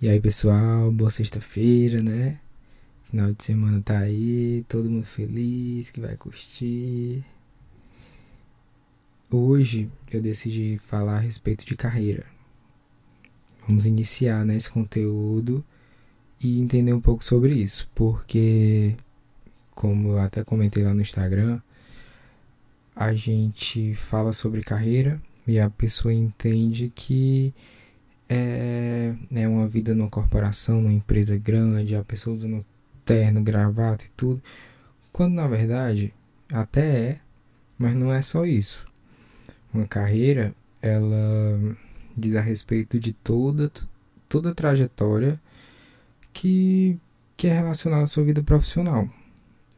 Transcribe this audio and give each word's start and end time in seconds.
E 0.00 0.08
aí, 0.08 0.20
pessoal, 0.20 0.92
boa 0.92 1.10
sexta-feira, 1.10 2.00
né? 2.00 2.38
Final 3.10 3.32
de 3.32 3.42
semana 3.42 3.82
tá 3.82 3.98
aí, 3.98 4.64
todo 4.68 4.88
mundo 4.88 5.04
feliz, 5.04 5.90
que 5.90 6.00
vai 6.00 6.16
curtir. 6.16 7.24
Hoje 9.28 9.90
eu 10.12 10.22
decidi 10.22 10.80
falar 10.86 11.16
a 11.16 11.18
respeito 11.18 11.66
de 11.66 11.76
carreira. 11.76 12.24
Vamos 13.66 13.86
iniciar 13.86 14.44
né, 14.44 14.56
conteúdo 14.72 15.64
e 16.40 16.60
entender 16.60 16.92
um 16.92 17.00
pouco 17.00 17.24
sobre 17.24 17.54
isso, 17.54 17.90
porque, 17.92 18.94
como 19.72 20.10
eu 20.10 20.20
até 20.20 20.44
comentei 20.44 20.84
lá 20.84 20.94
no 20.94 21.00
Instagram, 21.00 21.60
a 22.94 23.12
gente 23.14 23.96
fala 23.96 24.32
sobre 24.32 24.62
carreira 24.62 25.20
e 25.44 25.58
a 25.58 25.68
pessoa 25.68 26.14
entende 26.14 26.88
que 26.94 27.52
é 28.28 29.14
né, 29.30 29.48
uma 29.48 29.66
vida 29.66 29.94
numa 29.94 30.10
corporação, 30.10 30.82
numa 30.82 30.92
empresa 30.92 31.36
grande, 31.36 31.96
a 31.96 32.04
pessoa 32.04 32.36
usando 32.36 32.64
terno, 33.04 33.42
gravata 33.42 34.04
e 34.04 34.10
tudo, 34.16 34.42
quando 35.12 35.34
na 35.34 35.46
verdade 35.46 36.12
até 36.52 36.86
é, 36.86 37.20
mas 37.78 37.94
não 37.94 38.12
é 38.12 38.20
só 38.22 38.44
isso. 38.44 38.86
Uma 39.72 39.86
carreira, 39.86 40.54
ela 40.82 41.76
diz 42.16 42.34
a 42.34 42.40
respeito 42.40 42.98
de 42.98 43.12
toda 43.12 43.70
toda 44.28 44.50
a 44.50 44.54
trajetória 44.54 45.40
que 46.32 46.98
que 47.36 47.46
é 47.46 47.52
relacionada 47.52 48.04
à 48.04 48.06
sua 48.06 48.24
vida 48.24 48.42
profissional. 48.42 49.08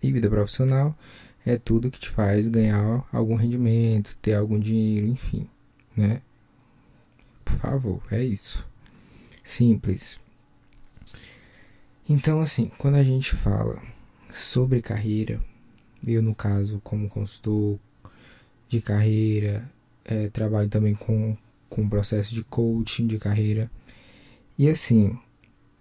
E 0.02 0.10
vida 0.10 0.30
profissional 0.30 0.96
é 1.44 1.58
tudo 1.58 1.90
que 1.90 1.98
te 1.98 2.08
faz 2.08 2.48
ganhar 2.48 3.06
algum 3.12 3.34
rendimento, 3.34 4.16
ter 4.18 4.34
algum 4.34 4.58
dinheiro, 4.58 5.06
enfim, 5.06 5.48
né? 5.96 6.22
Por 7.50 7.58
favor, 7.58 8.02
é 8.10 8.24
isso. 8.24 8.66
Simples. 9.42 10.18
Então, 12.08 12.40
assim, 12.40 12.70
quando 12.78 12.94
a 12.94 13.02
gente 13.02 13.34
fala 13.34 13.82
sobre 14.32 14.80
carreira, 14.80 15.40
eu, 16.06 16.22
no 16.22 16.34
caso, 16.34 16.80
como 16.82 17.08
consultor 17.08 17.78
de 18.68 18.80
carreira, 18.80 19.68
é, 20.04 20.28
trabalho 20.28 20.68
também 20.68 20.94
com, 20.94 21.36
com 21.68 21.88
processo 21.88 22.34
de 22.34 22.44
coaching 22.44 23.06
de 23.06 23.18
carreira. 23.18 23.70
E, 24.58 24.68
assim, 24.68 25.18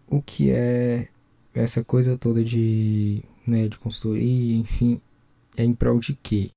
o 0.07 0.21
que 0.21 0.51
é 0.51 1.07
essa 1.53 1.83
coisa 1.83 2.17
toda 2.17 2.43
de, 2.43 3.23
né, 3.45 3.67
de 3.67 3.77
consultoria, 3.77 4.55
enfim, 4.55 4.99
é 5.55 5.63
em 5.63 5.73
prol 5.73 5.99
de 5.99 6.13
quê? 6.21 6.49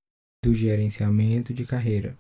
Do 0.44 0.54
gerenciamento 0.54 1.54
de 1.54 1.64
carreira. 1.64 2.16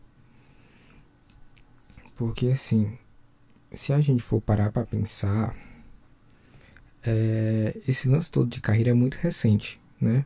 Porque, 2.24 2.46
assim, 2.46 2.96
se 3.72 3.92
a 3.92 4.00
gente 4.00 4.22
for 4.22 4.40
parar 4.40 4.70
para 4.70 4.86
pensar, 4.86 5.56
é, 7.04 7.76
esse 7.88 8.08
lance 8.08 8.30
todo 8.30 8.48
de 8.48 8.60
carreira 8.60 8.90
é 8.90 8.94
muito 8.94 9.16
recente, 9.16 9.80
né? 10.00 10.24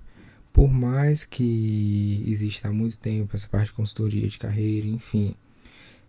Por 0.52 0.70
mais 0.70 1.24
que 1.24 2.22
exista 2.26 2.68
há 2.68 2.70
muito 2.70 2.98
tempo 2.98 3.34
essa 3.34 3.48
parte 3.48 3.68
de 3.68 3.72
consultoria 3.72 4.28
de 4.28 4.36
carreira, 4.36 4.86
enfim, 4.86 5.34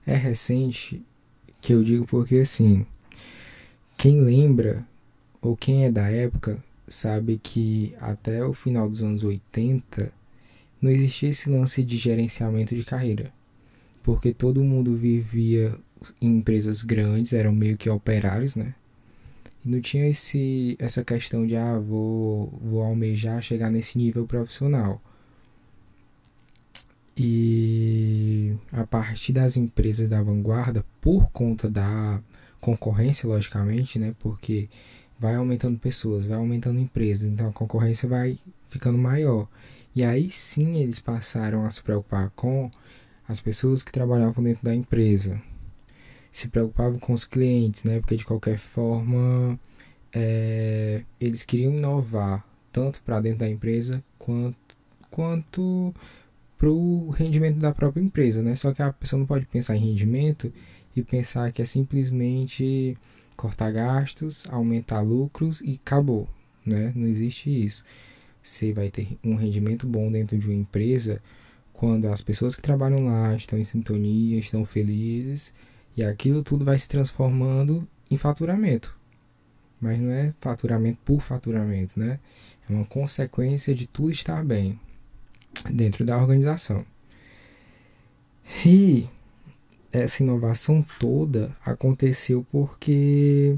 é 0.05 0.13
recente 0.13 1.01
que 1.61 1.71
eu 1.71 1.81
digo 1.81 2.05
porque 2.05 2.39
assim, 2.39 2.85
quem 3.95 4.19
lembra 4.19 4.85
ou 5.41 5.55
quem 5.55 5.85
é 5.85 5.89
da 5.89 6.09
época 6.09 6.61
sabe 6.85 7.39
que 7.41 7.95
até 8.01 8.43
o 8.43 8.51
final 8.51 8.89
dos 8.89 9.03
anos 9.03 9.23
80 9.23 10.11
não 10.81 10.91
existia 10.91 11.29
esse 11.29 11.49
lance 11.49 11.81
de 11.81 11.95
gerenciamento 11.95 12.75
de 12.75 12.83
carreira, 12.83 13.31
porque 14.07 14.33
todo 14.33 14.63
mundo 14.63 14.95
vivia 14.95 15.77
em 16.21 16.37
empresas 16.37 16.81
grandes, 16.81 17.33
eram 17.33 17.51
meio 17.51 17.75
que 17.75 17.89
operários, 17.89 18.55
né? 18.55 18.73
E 19.65 19.67
não 19.67 19.81
tinha 19.81 20.07
esse, 20.07 20.77
essa 20.79 21.03
questão 21.03 21.45
de, 21.45 21.57
ah, 21.57 21.77
vou, 21.77 22.57
vou 22.63 22.81
almejar 22.83 23.41
chegar 23.41 23.69
nesse 23.69 23.97
nível 23.97 24.25
profissional. 24.25 25.01
E 27.17 28.55
a 28.71 28.87
partir 28.87 29.33
das 29.33 29.57
empresas 29.57 30.07
da 30.07 30.23
vanguarda, 30.23 30.85
por 31.01 31.29
conta 31.29 31.69
da 31.69 32.21
concorrência, 32.61 33.27
logicamente, 33.27 33.99
né? 33.99 34.15
Porque 34.19 34.69
vai 35.19 35.35
aumentando 35.35 35.77
pessoas, 35.77 36.25
vai 36.25 36.37
aumentando 36.37 36.79
empresas, 36.79 37.29
então 37.29 37.49
a 37.49 37.51
concorrência 37.51 38.07
vai 38.07 38.39
ficando 38.69 38.97
maior. 38.97 39.49
E 39.93 40.01
aí 40.01 40.29
sim 40.29 40.77
eles 40.77 41.01
passaram 41.01 41.65
a 41.65 41.69
se 41.69 41.81
preocupar 41.81 42.31
com 42.37 42.71
as 43.27 43.41
pessoas 43.41 43.83
que 43.83 43.91
trabalhavam 43.91 44.43
dentro 44.43 44.63
da 44.63 44.73
empresa, 44.73 45.41
se 46.31 46.47
preocupavam 46.47 46.99
com 46.99 47.13
os 47.13 47.25
clientes, 47.25 47.83
né? 47.83 47.99
Porque 47.99 48.15
de 48.15 48.25
qualquer 48.25 48.57
forma 48.57 49.59
é, 50.13 51.03
eles 51.19 51.43
queriam 51.43 51.73
inovar 51.73 52.45
tanto 52.71 53.01
para 53.01 53.19
dentro 53.19 53.39
da 53.39 53.49
empresa 53.49 54.03
quanto 54.17 54.57
quanto 55.09 55.93
para 56.57 56.69
o 56.69 57.09
rendimento 57.11 57.59
da 57.59 57.71
própria 57.71 58.01
empresa, 58.01 58.41
né? 58.41 58.55
Só 58.55 58.73
que 58.73 58.81
a 58.81 58.91
pessoa 58.91 59.19
não 59.19 59.27
pode 59.27 59.45
pensar 59.45 59.75
em 59.75 59.79
rendimento 59.79 60.51
e 60.95 61.03
pensar 61.03 61.51
que 61.51 61.61
é 61.61 61.65
simplesmente 61.65 62.97
cortar 63.35 63.71
gastos, 63.71 64.43
aumentar 64.49 65.01
lucros 65.01 65.61
e 65.61 65.79
acabou, 65.83 66.27
né? 66.65 66.91
Não 66.95 67.07
existe 67.07 67.49
isso. 67.49 67.83
Você 68.41 68.73
vai 68.73 68.89
ter 68.89 69.17
um 69.23 69.35
rendimento 69.35 69.85
bom 69.87 70.11
dentro 70.11 70.37
de 70.37 70.47
uma 70.47 70.55
empresa 70.55 71.21
quando 71.77 72.07
as 72.07 72.21
pessoas 72.21 72.55
que 72.55 72.61
trabalham 72.61 73.05
lá 73.05 73.35
estão 73.35 73.57
em 73.57 73.63
sintonia, 73.63 74.39
estão 74.39 74.65
felizes 74.65 75.53
e 75.95 76.03
aquilo 76.03 76.43
tudo 76.43 76.65
vai 76.65 76.77
se 76.77 76.89
transformando 76.89 77.87
em 78.09 78.17
faturamento. 78.17 78.95
Mas 79.79 79.99
não 79.99 80.11
é 80.11 80.33
faturamento 80.41 80.97
por 81.05 81.21
faturamento, 81.21 81.99
né? 81.99 82.19
É 82.67 82.73
uma 82.73 82.83
consequência 82.83 83.75
de 83.75 83.85
tudo 83.85 84.09
estar 84.09 84.43
bem 84.43 84.79
dentro 85.71 86.03
da 86.03 86.17
organização. 86.17 86.83
E 88.65 89.07
essa 89.91 90.23
inovação 90.23 90.83
toda 90.99 91.55
aconteceu 91.63 92.45
porque 92.51 93.55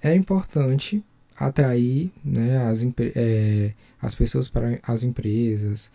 era 0.00 0.14
importante 0.14 1.04
atrair 1.36 2.10
né, 2.24 2.66
as, 2.66 2.82
é, 3.14 3.74
as 4.00 4.14
pessoas 4.14 4.48
para 4.48 4.78
as 4.82 5.02
empresas, 5.02 5.90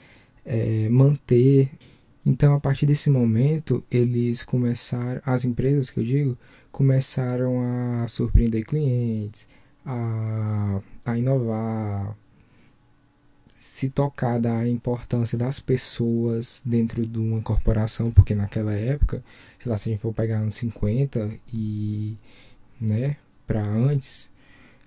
é, 0.48 0.88
manter. 0.90 1.70
Então, 2.26 2.56
a 2.56 2.60
partir 2.60 2.86
desse 2.86 3.10
momento, 3.10 3.84
eles 3.92 4.44
começaram, 4.44 5.22
as 5.26 5.46
empresas 5.46 5.90
que 5.90 6.00
eu 6.00 6.04
digo, 6.04 6.38
começaram 6.72 7.62
a 7.62 8.08
surpreender 8.08 8.66
clientes, 8.66 9.48
a, 9.86 10.82
a 11.06 11.18
inovar, 11.18 12.18
se 13.56 13.90
tocar 13.90 14.40
da 14.40 14.68
importância 14.68 15.38
das 15.38 15.60
pessoas 15.60 16.62
dentro 16.66 17.06
de 17.06 17.18
uma 17.20 17.42
corporação, 17.42 18.12
porque 18.12 18.36
naquela 18.36 18.74
época, 18.74 19.24
sei 19.60 19.70
lá, 19.70 19.78
se 19.78 19.90
a 19.90 19.92
gente 19.92 20.02
for 20.02 20.14
pegar 20.14 20.38
anos 20.40 20.56
50 20.56 21.32
e, 21.54 22.18
né, 22.80 23.18
para 23.46 23.64
antes, 23.64 24.30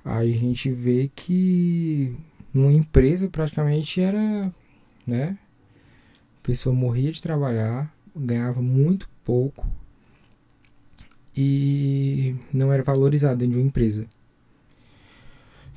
a 0.04 0.24
gente 0.24 0.70
vê 0.70 1.10
que 1.14 2.16
uma 2.54 2.72
empresa 2.72 3.28
praticamente 3.28 4.00
era, 4.00 4.52
né, 5.06 5.36
pessoa 6.50 6.74
morria 6.74 7.12
de 7.12 7.22
trabalhar, 7.22 7.94
ganhava 8.14 8.60
muito 8.60 9.08
pouco 9.24 9.68
e 11.36 12.34
não 12.52 12.72
era 12.72 12.82
valorizado 12.82 13.36
dentro 13.36 13.52
de 13.52 13.58
uma 13.60 13.68
empresa. 13.68 14.04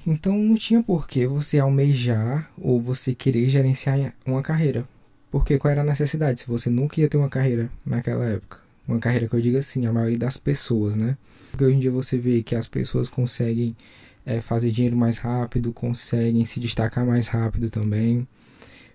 Então 0.05 0.35
não 0.35 0.55
tinha 0.55 0.81
por 0.81 1.07
que 1.07 1.27
você 1.27 1.59
almejar 1.59 2.51
ou 2.57 2.81
você 2.81 3.13
querer 3.13 3.47
gerenciar 3.49 4.15
uma 4.25 4.41
carreira. 4.41 4.83
Porque 5.29 5.59
qual 5.59 5.71
era 5.71 5.81
a 5.81 5.85
necessidade 5.85 6.39
se 6.39 6.47
você 6.47 6.71
nunca 6.71 6.99
ia 6.99 7.07
ter 7.07 7.17
uma 7.17 7.29
carreira 7.29 7.69
naquela 7.85 8.25
época? 8.25 8.57
Uma 8.87 8.97
carreira 8.97 9.27
que 9.27 9.35
eu 9.35 9.41
digo 9.41 9.59
assim, 9.59 9.85
a 9.85 9.93
maioria 9.93 10.17
das 10.17 10.37
pessoas, 10.37 10.95
né? 10.95 11.15
Porque 11.51 11.63
hoje 11.65 11.75
em 11.75 11.79
dia 11.79 11.91
você 11.91 12.17
vê 12.17 12.41
que 12.41 12.55
as 12.55 12.67
pessoas 12.67 13.11
conseguem 13.11 13.77
é, 14.25 14.41
fazer 14.41 14.71
dinheiro 14.71 14.97
mais 14.97 15.19
rápido, 15.19 15.71
conseguem 15.71 16.43
se 16.45 16.59
destacar 16.59 17.05
mais 17.05 17.27
rápido 17.27 17.69
também. 17.69 18.27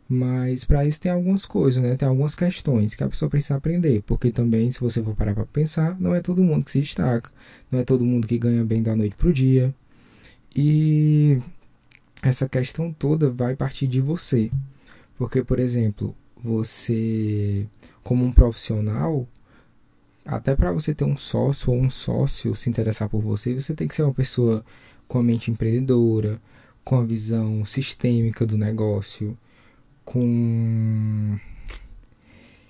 Mas 0.09 0.65
para 0.65 0.87
isso 0.87 1.01
tem 1.01 1.13
algumas 1.13 1.45
coisas, 1.45 1.83
né? 1.83 1.97
Tem 1.97 2.09
algumas 2.09 2.35
questões 2.35 2.95
que 2.95 3.05
a 3.05 3.09
pessoa 3.09 3.29
precisa 3.29 3.57
aprender, 3.57 4.03
porque 4.07 4.31
também 4.31 4.71
se 4.71 4.81
você 4.81 5.03
for 5.03 5.15
parar 5.15 5.35
para 5.35 5.45
pensar, 5.45 6.01
não 6.01 6.15
é 6.15 6.21
todo 6.23 6.43
mundo 6.43 6.65
que 6.65 6.71
se 6.71 6.81
destaca, 6.81 7.31
não 7.71 7.79
é 7.79 7.85
todo 7.85 8.05
mundo 8.05 8.27
que 8.27 8.39
ganha 8.39 8.65
bem 8.65 8.83
da 8.83 8.97
noite 8.97 9.17
pro 9.17 9.33
dia. 9.33 9.75
E 10.57 11.41
essa 12.23 12.49
questão 12.49 12.93
toda 12.93 13.31
vai 13.31 13.55
partir 13.55 13.87
de 13.87 14.01
você. 14.01 14.51
Porque, 15.19 15.43
por 15.43 15.61
exemplo, 15.61 16.17
você 16.43 17.67
como 18.03 18.25
um 18.25 18.33
profissional, 18.33 19.29
até 20.25 20.57
para 20.57 20.73
você 20.73 20.95
ter 20.95 21.05
um 21.05 21.17
sócio 21.17 21.73
ou 21.73 21.79
um 21.79 21.91
sócio 21.91 22.55
se 22.55 22.71
interessar 22.71 23.09
por 23.09 23.21
você, 23.21 23.53
você 23.53 23.75
tem 23.75 23.87
que 23.87 23.95
ser 23.95 24.03
uma 24.03 24.15
pessoa 24.15 24.65
com 25.07 25.19
a 25.19 25.23
mente 25.23 25.51
empreendedora, 25.51 26.41
com 26.85 26.99
a 26.99 27.05
visão 27.05 27.65
sistêmica 27.65 28.47
do 28.47 28.57
negócio, 28.57 29.37
com 30.09 31.39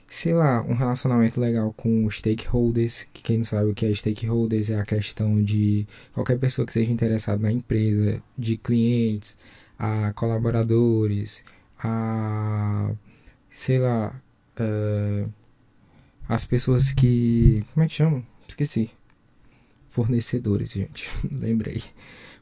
sei 0.08 0.34
lá, 0.34 0.62
um 0.62 0.74
relacionamento 0.74 1.40
legal 1.40 1.72
com 1.72 2.10
stakeholders, 2.10 3.06
que 3.12 3.22
quem 3.22 3.38
não 3.38 3.44
sabe 3.44 3.70
o 3.70 3.74
que 3.74 3.86
é 3.86 3.94
stakeholders 3.94 4.70
é 4.70 4.80
a 4.80 4.84
questão 4.84 5.40
de 5.42 5.86
qualquer 6.12 6.36
pessoa 6.38 6.66
que 6.66 6.72
seja 6.72 6.90
interessada 6.90 7.40
na 7.40 7.52
empresa, 7.52 8.20
de 8.36 8.56
clientes, 8.56 9.38
a 9.78 10.12
colaboradores, 10.14 11.44
a 11.78 12.90
sei 13.50 13.78
lá, 13.78 14.20
uh, 14.58 15.32
as 16.28 16.44
pessoas 16.44 16.92
que. 16.92 17.64
Como 17.72 17.84
é 17.84 17.88
que 17.88 17.94
chamam? 17.94 18.26
Esqueci. 18.48 18.90
Fornecedores, 19.88 20.72
gente. 20.72 21.08
Lembrei. 21.30 21.82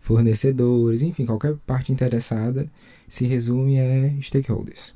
Fornecedores, 0.07 1.03
enfim, 1.03 1.27
qualquer 1.27 1.57
parte 1.67 1.91
interessada 1.91 2.71
se 3.09 3.27
resume 3.27 3.81
a 3.81 4.23
stakeholders. 4.23 4.95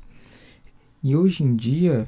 E 1.03 1.17
hoje 1.17 1.43
em 1.43 1.53
dia, 1.53 2.07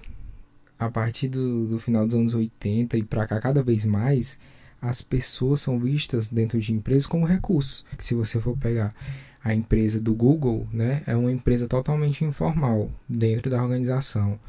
a 0.79 0.89
partir 0.89 1.27
do, 1.27 1.67
do 1.67 1.79
final 1.79 2.05
dos 2.05 2.15
anos 2.15 2.33
80 2.33 2.97
e 2.97 3.03
para 3.03 3.27
cá, 3.27 3.41
cada 3.41 3.61
vez 3.61 3.85
mais, 3.85 4.39
as 4.81 5.01
pessoas 5.01 5.59
são 5.59 5.77
vistas 5.77 6.29
dentro 6.29 6.57
de 6.61 6.73
empresas 6.73 7.05
como 7.05 7.25
recursos. 7.25 7.83
Se 7.97 8.15
você 8.15 8.39
for 8.39 8.57
pegar 8.57 8.95
a 9.43 9.53
empresa 9.53 9.99
do 9.99 10.13
Google, 10.13 10.65
né, 10.71 11.03
é 11.05 11.13
uma 11.13 11.29
empresa 11.29 11.67
totalmente 11.67 12.23
informal 12.23 12.89
dentro 13.09 13.51
da 13.51 13.61
organização. 13.61 14.39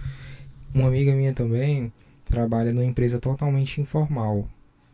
Uma 0.72 0.86
amiga 0.86 1.12
minha 1.12 1.32
também 1.32 1.92
trabalha 2.24 2.72
numa 2.72 2.84
empresa 2.84 3.18
totalmente 3.18 3.80
informal, 3.80 4.48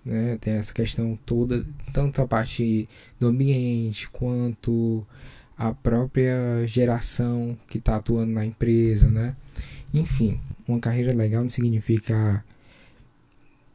né, 0.04 0.38
tem 0.40 0.54
essa 0.54 0.72
questão 0.72 1.18
toda, 1.26 1.64
tanto 1.92 2.22
a 2.22 2.26
parte 2.26 2.88
do 3.18 3.28
ambiente 3.28 4.08
quanto 4.10 5.06
a 5.56 5.74
própria 5.74 6.66
geração 6.66 7.56
que 7.68 7.78
está 7.78 7.96
atuando 7.96 8.32
na 8.32 8.46
empresa, 8.46 9.08
né? 9.08 9.36
Enfim, 9.92 10.40
uma 10.66 10.80
carreira 10.80 11.12
legal 11.12 11.42
não 11.42 11.50
significa 11.50 12.42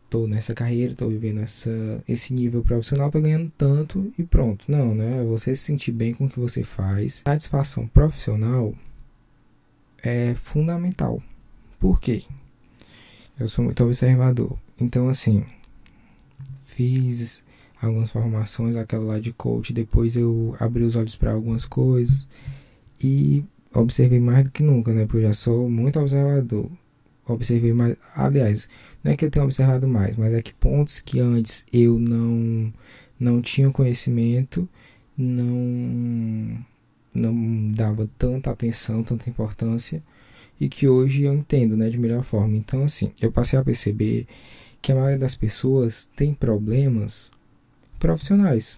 tô 0.09 0.27
nessa 0.27 0.53
carreira, 0.53 0.95
tô 0.95 1.09
vivendo 1.09 1.41
essa, 1.41 1.69
esse 2.07 2.33
nível 2.33 2.63
profissional, 2.63 3.11
tô 3.11 3.19
ganhando 3.19 3.51
tanto 3.57 4.13
e 4.17 4.23
pronto. 4.23 4.65
Não, 4.67 4.95
né? 4.95 5.23
Você 5.25 5.55
se 5.55 5.63
sentir 5.63 5.91
bem 5.91 6.13
com 6.13 6.25
o 6.25 6.29
que 6.29 6.39
você 6.39 6.63
faz. 6.63 7.21
Satisfação 7.25 7.87
profissional 7.87 8.73
é 10.01 10.33
fundamental. 10.35 11.21
Por 11.79 11.99
quê? 11.99 12.23
Eu 13.39 13.47
sou 13.47 13.65
muito 13.65 13.83
observador. 13.83 14.57
Então, 14.79 15.09
assim, 15.09 15.43
fiz 16.75 17.43
algumas 17.81 18.09
formações, 18.11 18.75
aquela 18.75 19.03
lá 19.03 19.19
de 19.19 19.31
coach, 19.33 19.73
depois 19.73 20.15
eu 20.15 20.55
abri 20.59 20.83
os 20.83 20.95
olhos 20.95 21.15
para 21.15 21.31
algumas 21.31 21.65
coisas 21.65 22.27
e 23.01 23.43
observei 23.73 24.19
mais 24.19 24.45
do 24.45 24.51
que 24.51 24.63
nunca, 24.63 24.93
né? 24.93 25.05
Porque 25.05 25.17
eu 25.17 25.21
já 25.23 25.33
sou 25.33 25.69
muito 25.69 25.99
observador 25.99 26.69
observei 27.27 27.73
mais. 27.73 27.97
Aliás, 28.15 28.69
não 29.03 29.11
é 29.11 29.17
que 29.17 29.25
eu 29.25 29.31
tenha 29.31 29.45
observado 29.45 29.87
mais, 29.87 30.15
mas 30.17 30.33
é 30.33 30.41
que 30.41 30.53
pontos 30.53 30.99
que 30.99 31.19
antes 31.19 31.65
eu 31.71 31.99
não 31.99 32.73
não 33.19 33.41
tinha 33.41 33.69
conhecimento, 33.71 34.67
não 35.17 36.65
não 37.13 37.71
dava 37.71 38.09
tanta 38.17 38.51
atenção, 38.51 39.03
tanta 39.03 39.29
importância 39.29 40.03
e 40.59 40.69
que 40.69 40.87
hoje 40.87 41.23
eu 41.23 41.33
entendo, 41.33 41.77
né, 41.77 41.89
de 41.89 41.97
melhor 41.97 42.23
forma. 42.23 42.55
Então, 42.57 42.83
assim, 42.83 43.11
eu 43.21 43.31
passei 43.31 43.57
a 43.57 43.63
perceber 43.63 44.27
que 44.85 44.91
a 44.91 44.95
maioria 44.95 45.17
das 45.17 45.35
pessoas 45.35 46.07
tem 46.15 46.31
problemas 46.31 47.31
profissionais. 47.97 48.77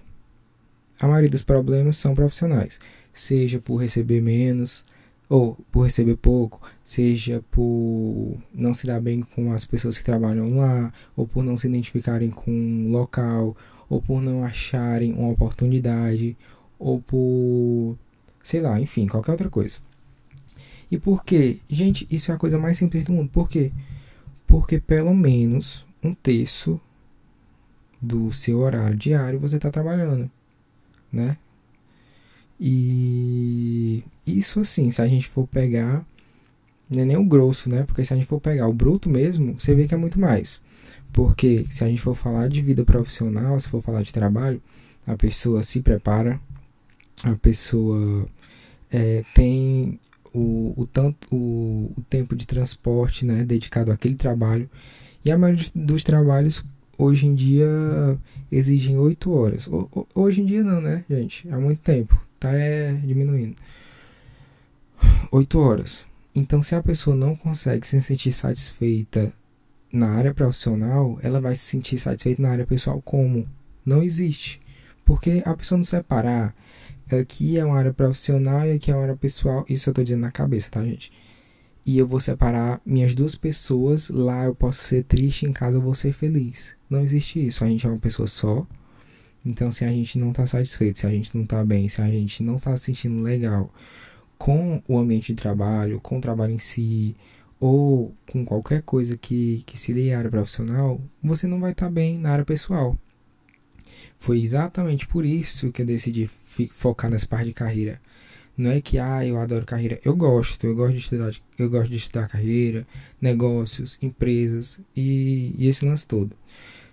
A 1.02 1.06
maioria 1.06 1.30
dos 1.30 1.44
problemas 1.44 1.98
são 1.98 2.16
profissionais, 2.16 2.80
seja 3.12 3.60
por 3.60 3.76
receber 3.76 4.22
menos, 4.22 4.86
ou 5.28 5.58
por 5.70 5.82
receber 5.82 6.16
pouco, 6.16 6.62
seja 6.82 7.44
por 7.52 8.38
não 8.54 8.74
se 8.74 8.88
dar 8.88 9.02
bem 9.02 9.22
com 9.22 9.52
as 9.52 9.66
pessoas 9.66 9.98
que 9.98 10.06
trabalham 10.06 10.56
lá, 10.56 10.94
ou 11.14 11.28
por 11.28 11.44
não 11.44 11.58
se 11.58 11.68
identificarem 11.68 12.30
com 12.30 12.52
o 12.52 12.90
local, 12.90 13.54
ou 13.90 14.02
por 14.02 14.22
não 14.22 14.46
acharem 14.46 15.12
uma 15.12 15.28
oportunidade, 15.28 16.38
ou 16.80 17.02
por 17.02 17.98
sei 18.42 18.62
lá, 18.62 18.80
enfim, 18.80 19.08
qualquer 19.08 19.32
outra 19.32 19.50
coisa. 19.50 19.80
E 20.90 20.98
por 20.98 21.26
quê? 21.26 21.60
Gente, 21.70 22.08
isso 22.10 22.32
é 22.32 22.36
a 22.36 22.38
coisa 22.38 22.58
mais 22.58 22.78
simples 22.78 23.04
do 23.04 23.12
mundo. 23.12 23.30
Por 23.30 23.50
quê? 23.50 23.74
Porque 24.48 24.80
pelo 24.80 25.14
menos 25.14 25.86
um 26.04 26.14
terço 26.14 26.80
do 28.02 28.32
seu 28.32 28.60
horário 28.60 28.96
diário 28.96 29.40
você 29.40 29.56
está 29.58 29.72
trabalhando, 29.72 30.30
né? 31.12 31.38
E 32.60 34.04
isso 34.26 34.60
assim, 34.60 34.90
se 34.90 35.02
a 35.02 35.08
gente 35.08 35.28
for 35.28 35.48
pegar, 35.48 36.06
não 36.90 37.02
é 37.02 37.06
nem 37.06 37.18
o 37.18 37.26
grosso, 37.26 37.70
né? 37.70 37.84
Porque 37.84 38.04
se 38.04 38.14
a 38.14 38.16
gente 38.16 38.28
for 38.28 38.40
pegar 38.40 38.68
o 38.68 38.74
bruto 38.74 39.10
mesmo, 39.10 39.60
você 39.60 39.76
vê 39.76 39.88
que 39.88 39.94
é 39.94 39.98
muito 39.98 40.20
mais. 40.20 40.60
Porque 41.14 41.66
se 41.70 41.84
a 41.84 41.88
gente 41.88 42.02
for 42.02 42.16
falar 42.16 42.48
de 42.48 42.62
vida 42.62 42.84
profissional, 42.84 43.60
se 43.60 43.70
for 43.70 43.82
falar 43.82 44.02
de 44.02 44.14
trabalho, 44.14 44.62
a 45.06 45.16
pessoa 45.16 45.64
se 45.64 45.82
prepara, 45.82 46.40
a 47.24 47.36
pessoa 47.36 48.28
é, 48.92 49.24
tem 49.34 50.00
o, 50.34 50.74
o, 50.76 50.86
tanto, 50.86 51.28
o, 51.32 51.92
o 51.98 52.02
tempo 52.10 52.36
de 52.36 52.46
transporte 52.46 53.26
né, 53.26 53.44
dedicado 53.44 53.92
àquele 53.92 54.16
trabalho. 54.16 54.70
E 55.28 55.32
a 55.32 55.38
maioria 55.38 55.66
dos 55.76 56.06
trabalhos 56.06 56.64
hoje 56.98 57.28
em 57.28 57.36
dia 57.36 57.68
exigem 58.50 58.98
8 58.98 59.30
horas. 59.30 59.70
Hoje 60.16 60.40
em 60.40 60.46
dia 60.46 60.64
não, 60.64 60.80
né, 60.80 61.04
gente? 61.10 61.50
Há 61.50 61.60
muito 61.60 61.82
tempo 61.82 62.18
tá 62.40 62.54
é, 62.54 62.94
diminuindo. 62.94 63.54
8 65.30 65.60
horas. 65.60 66.06
Então, 66.34 66.64
se 66.64 66.76
a 66.76 66.82
pessoa 66.82 67.14
não 67.14 67.36
consegue 67.36 67.86
se 67.86 68.02
sentir 68.02 68.32
satisfeita 68.32 69.34
na 69.92 70.12
área 70.12 70.34
profissional, 70.34 71.20
ela 71.22 71.42
vai 71.42 71.58
se 71.58 71.66
sentir 71.66 71.98
satisfeita 71.98 72.42
na 72.42 72.52
área 72.52 72.66
pessoal 72.66 73.02
como? 73.02 73.46
Não 73.86 74.02
existe. 74.02 74.62
Porque 75.04 75.44
a 75.46 75.54
pessoa 75.56 75.76
não 75.76 75.84
separar 75.84 76.56
aqui 77.12 77.58
é 77.58 77.66
uma 77.66 77.78
área 77.78 77.94
profissional 77.94 78.66
e 78.66 78.72
aqui 78.72 78.92
é 78.92 78.96
uma 78.96 79.04
área 79.04 79.18
pessoal. 79.18 79.66
Isso 79.68 79.90
eu 79.90 79.94
tô 79.94 80.02
dizendo 80.02 80.22
na 80.22 80.32
cabeça, 80.32 80.70
tá, 80.72 80.82
gente? 80.86 81.12
E 81.88 81.98
eu 81.98 82.06
vou 82.06 82.20
separar 82.20 82.82
minhas 82.86 83.16
duas 83.16 83.36
pessoas. 83.36 84.10
Lá 84.10 84.44
eu 84.44 84.54
posso 84.54 84.84
ser 84.84 85.06
triste, 85.06 85.46
em 85.46 85.54
casa 85.54 85.78
eu 85.78 85.82
vou 85.82 85.96
ser 85.96 86.12
feliz. 86.12 86.76
Não 86.90 87.00
existe 87.00 87.48
isso. 87.48 87.64
A 87.64 87.68
gente 87.68 87.88
é 87.88 87.90
uma 87.90 87.98
pessoa 87.98 88.28
só. 88.28 88.68
Então, 89.46 89.72
se 89.72 89.86
a 89.86 89.88
gente 89.88 90.20
não 90.20 90.32
está 90.32 90.46
satisfeito, 90.46 91.00
se 91.00 91.08
a 91.08 91.10
gente 91.10 91.34
não 91.34 91.46
está 91.46 91.64
bem, 91.64 91.88
se 91.88 92.02
a 92.02 92.08
gente 92.10 92.44
não 92.44 92.58
está 92.58 92.76
se 92.76 92.88
sentindo 92.88 93.24
legal 93.24 93.74
com 94.38 94.84
o 94.86 95.00
ambiente 95.00 95.34
de 95.34 95.42
trabalho, 95.42 96.02
com 96.02 96.18
o 96.18 96.22
trabalho 96.22 96.52
em 96.52 96.60
si, 96.60 97.16
ou 97.58 98.14
com 98.30 98.44
qualquer 98.44 98.82
coisa 98.82 99.18
que, 99.18 99.64
que 99.66 99.80
se 99.80 99.94
ligue 99.94 100.12
à 100.12 100.20
área 100.20 100.30
profissional, 100.30 101.02
você 101.24 101.48
não 101.48 101.62
vai 101.62 101.72
estar 101.72 101.86
tá 101.86 101.92
bem 101.92 102.20
na 102.20 102.32
área 102.32 102.46
pessoal. 102.46 102.98
Foi 104.18 104.42
exatamente 104.42 105.08
por 105.08 105.26
isso 105.26 105.72
que 105.72 105.82
eu 105.82 105.86
decidi 105.86 106.30
focar 106.74 107.10
nessa 107.10 107.26
parte 107.26 107.46
de 107.46 107.54
carreira. 107.54 108.02
Não 108.58 108.72
é 108.72 108.82
que 108.82 108.98
ah, 108.98 109.24
eu 109.26 109.40
adoro 109.40 109.66
carreira. 109.66 110.00
Eu 110.04 110.16
gosto, 110.16 110.66
eu 110.66 110.76
gosto 110.76 110.94
de 110.94 111.00
estudar, 111.00 111.32
eu 111.60 111.70
gosto 111.70 111.90
de 111.92 111.98
estudar 111.98 112.28
carreira, 112.28 112.88
negócios, 113.22 113.98
empresas 114.02 114.80
e, 114.96 115.54
e 115.58 115.68
esse 115.68 115.86
lance 115.86 116.08
todo. 116.08 116.36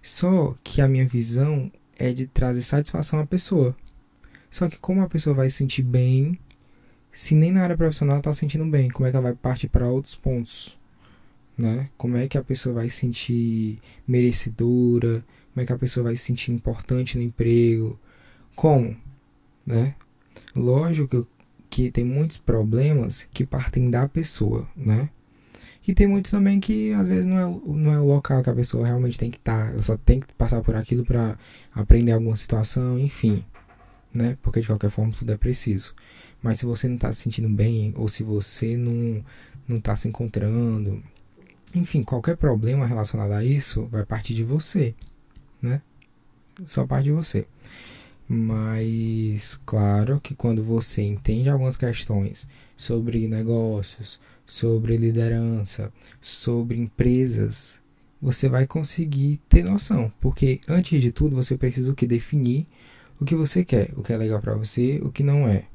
Só 0.02 0.54
que 0.62 0.80
a 0.82 0.88
minha 0.88 1.06
visão 1.06 1.72
é 1.98 2.12
de 2.12 2.26
trazer 2.26 2.62
satisfação 2.62 3.18
à 3.18 3.26
pessoa. 3.26 3.74
Só 4.50 4.68
que 4.68 4.78
como 4.78 5.02
a 5.02 5.08
pessoa 5.08 5.34
vai 5.34 5.48
se 5.48 5.56
sentir 5.56 5.82
bem 5.82 6.38
se 7.14 7.34
nem 7.36 7.52
na 7.52 7.62
área 7.62 7.76
profissional 7.76 8.14
ela 8.14 8.20
está 8.20 8.32
se 8.34 8.40
sentindo 8.40 8.66
bem? 8.66 8.90
Como 8.90 9.06
é 9.06 9.10
que 9.10 9.16
ela 9.16 9.28
vai 9.28 9.34
partir 9.34 9.68
para 9.68 9.86
outros 9.86 10.16
pontos? 10.16 10.76
Né? 11.56 11.88
Como 11.96 12.16
é 12.16 12.26
que 12.26 12.36
a 12.36 12.42
pessoa 12.42 12.74
vai 12.74 12.90
se 12.90 12.96
sentir 12.96 13.78
merecedora? 14.06 15.24
Como 15.52 15.62
é 15.62 15.64
que 15.64 15.72
a 15.72 15.78
pessoa 15.78 16.04
vai 16.04 16.16
se 16.16 16.24
sentir 16.24 16.50
importante 16.50 17.16
no 17.16 17.22
emprego? 17.22 17.98
Como? 18.56 18.96
Né? 19.64 19.94
Lógico 20.56 21.26
que 21.74 21.90
tem 21.90 22.04
muitos 22.04 22.38
problemas 22.38 23.26
que 23.32 23.44
partem 23.44 23.90
da 23.90 24.08
pessoa, 24.08 24.64
né? 24.76 25.08
E 25.84 25.92
tem 25.92 26.06
muitos 26.06 26.30
também 26.30 26.60
que 26.60 26.92
às 26.92 27.08
vezes 27.08 27.26
não 27.26 27.36
é, 27.36 27.60
não 27.66 27.92
é 27.92 27.98
o 27.98 28.04
local 28.06 28.44
que 28.44 28.48
a 28.48 28.54
pessoa 28.54 28.86
realmente 28.86 29.18
tem 29.18 29.28
que 29.28 29.38
estar, 29.38 29.66
tá, 29.66 29.72
ela 29.72 29.82
só 29.82 29.96
tem 29.96 30.20
que 30.20 30.32
passar 30.34 30.62
por 30.62 30.76
aquilo 30.76 31.04
para 31.04 31.36
aprender 31.74 32.12
alguma 32.12 32.36
situação, 32.36 32.96
enfim, 32.96 33.44
né? 34.14 34.38
Porque 34.40 34.60
de 34.60 34.68
qualquer 34.68 34.88
forma 34.88 35.12
tudo 35.18 35.32
é 35.32 35.36
preciso. 35.36 35.96
Mas 36.40 36.60
se 36.60 36.64
você 36.64 36.86
não 36.86 36.94
está 36.94 37.12
se 37.12 37.22
sentindo 37.22 37.48
bem 37.48 37.92
ou 37.96 38.08
se 38.08 38.22
você 38.22 38.76
não 38.76 39.24
não 39.66 39.78
está 39.78 39.96
se 39.96 40.06
encontrando, 40.06 41.02
enfim, 41.74 42.04
qualquer 42.04 42.36
problema 42.36 42.86
relacionado 42.86 43.32
a 43.32 43.44
isso 43.44 43.86
vai 43.86 44.04
partir 44.04 44.34
de 44.34 44.44
você, 44.44 44.94
né? 45.60 45.82
Só 46.64 46.86
parte 46.86 47.06
de 47.06 47.12
você. 47.12 47.48
Mas 48.28 49.60
claro 49.66 50.20
que 50.20 50.34
quando 50.34 50.62
você 50.62 51.02
entende 51.02 51.48
algumas 51.48 51.76
questões 51.76 52.48
sobre 52.76 53.28
negócios, 53.28 54.18
sobre 54.46 54.96
liderança, 54.96 55.92
sobre 56.20 56.78
empresas, 56.78 57.80
você 58.20 58.48
vai 58.48 58.66
conseguir 58.66 59.40
ter 59.48 59.62
noção, 59.62 60.10
porque 60.20 60.60
antes 60.66 61.02
de 61.02 61.12
tudo 61.12 61.36
você 61.36 61.56
precisa 61.56 61.92
o 61.92 61.94
que 61.94 62.06
definir 62.06 62.66
o 63.20 63.24
que 63.24 63.34
você 63.34 63.64
quer, 63.64 63.90
o 63.96 64.02
que 64.02 64.12
é 64.12 64.16
legal 64.16 64.40
para 64.40 64.54
você, 64.54 64.98
o 65.02 65.12
que 65.12 65.22
não 65.22 65.46
é. 65.46 65.66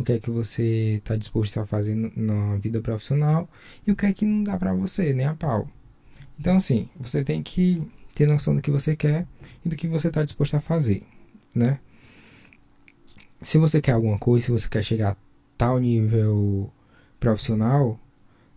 o 0.00 0.04
que 0.04 0.12
é 0.12 0.18
que 0.18 0.30
você 0.30 0.96
está 0.96 1.14
disposto 1.14 1.60
a 1.60 1.66
fazer 1.66 1.94
na 2.16 2.56
vida 2.56 2.80
profissional 2.80 3.46
e 3.86 3.92
o 3.92 3.96
que 3.96 4.06
é 4.06 4.12
que 4.14 4.24
não 4.24 4.42
dá 4.42 4.56
para 4.56 4.72
você, 4.72 5.12
nem 5.12 5.26
a 5.26 5.34
pau. 5.34 5.68
Então, 6.38 6.56
assim, 6.56 6.88
você 6.98 7.22
tem 7.22 7.42
que 7.42 7.82
ter 8.14 8.26
noção 8.26 8.54
do 8.54 8.62
que 8.62 8.70
você 8.70 8.96
quer 8.96 9.26
e 9.62 9.68
do 9.68 9.76
que 9.76 9.86
você 9.86 10.08
está 10.08 10.24
disposto 10.24 10.54
a 10.54 10.60
fazer, 10.60 11.02
né? 11.54 11.78
Se 13.42 13.58
você 13.58 13.80
quer 13.80 13.92
alguma 13.92 14.18
coisa, 14.18 14.46
se 14.46 14.52
você 14.52 14.68
quer 14.68 14.82
chegar 14.82 15.12
a 15.12 15.16
tal 15.56 15.78
nível 15.78 16.70
profissional, 17.18 17.98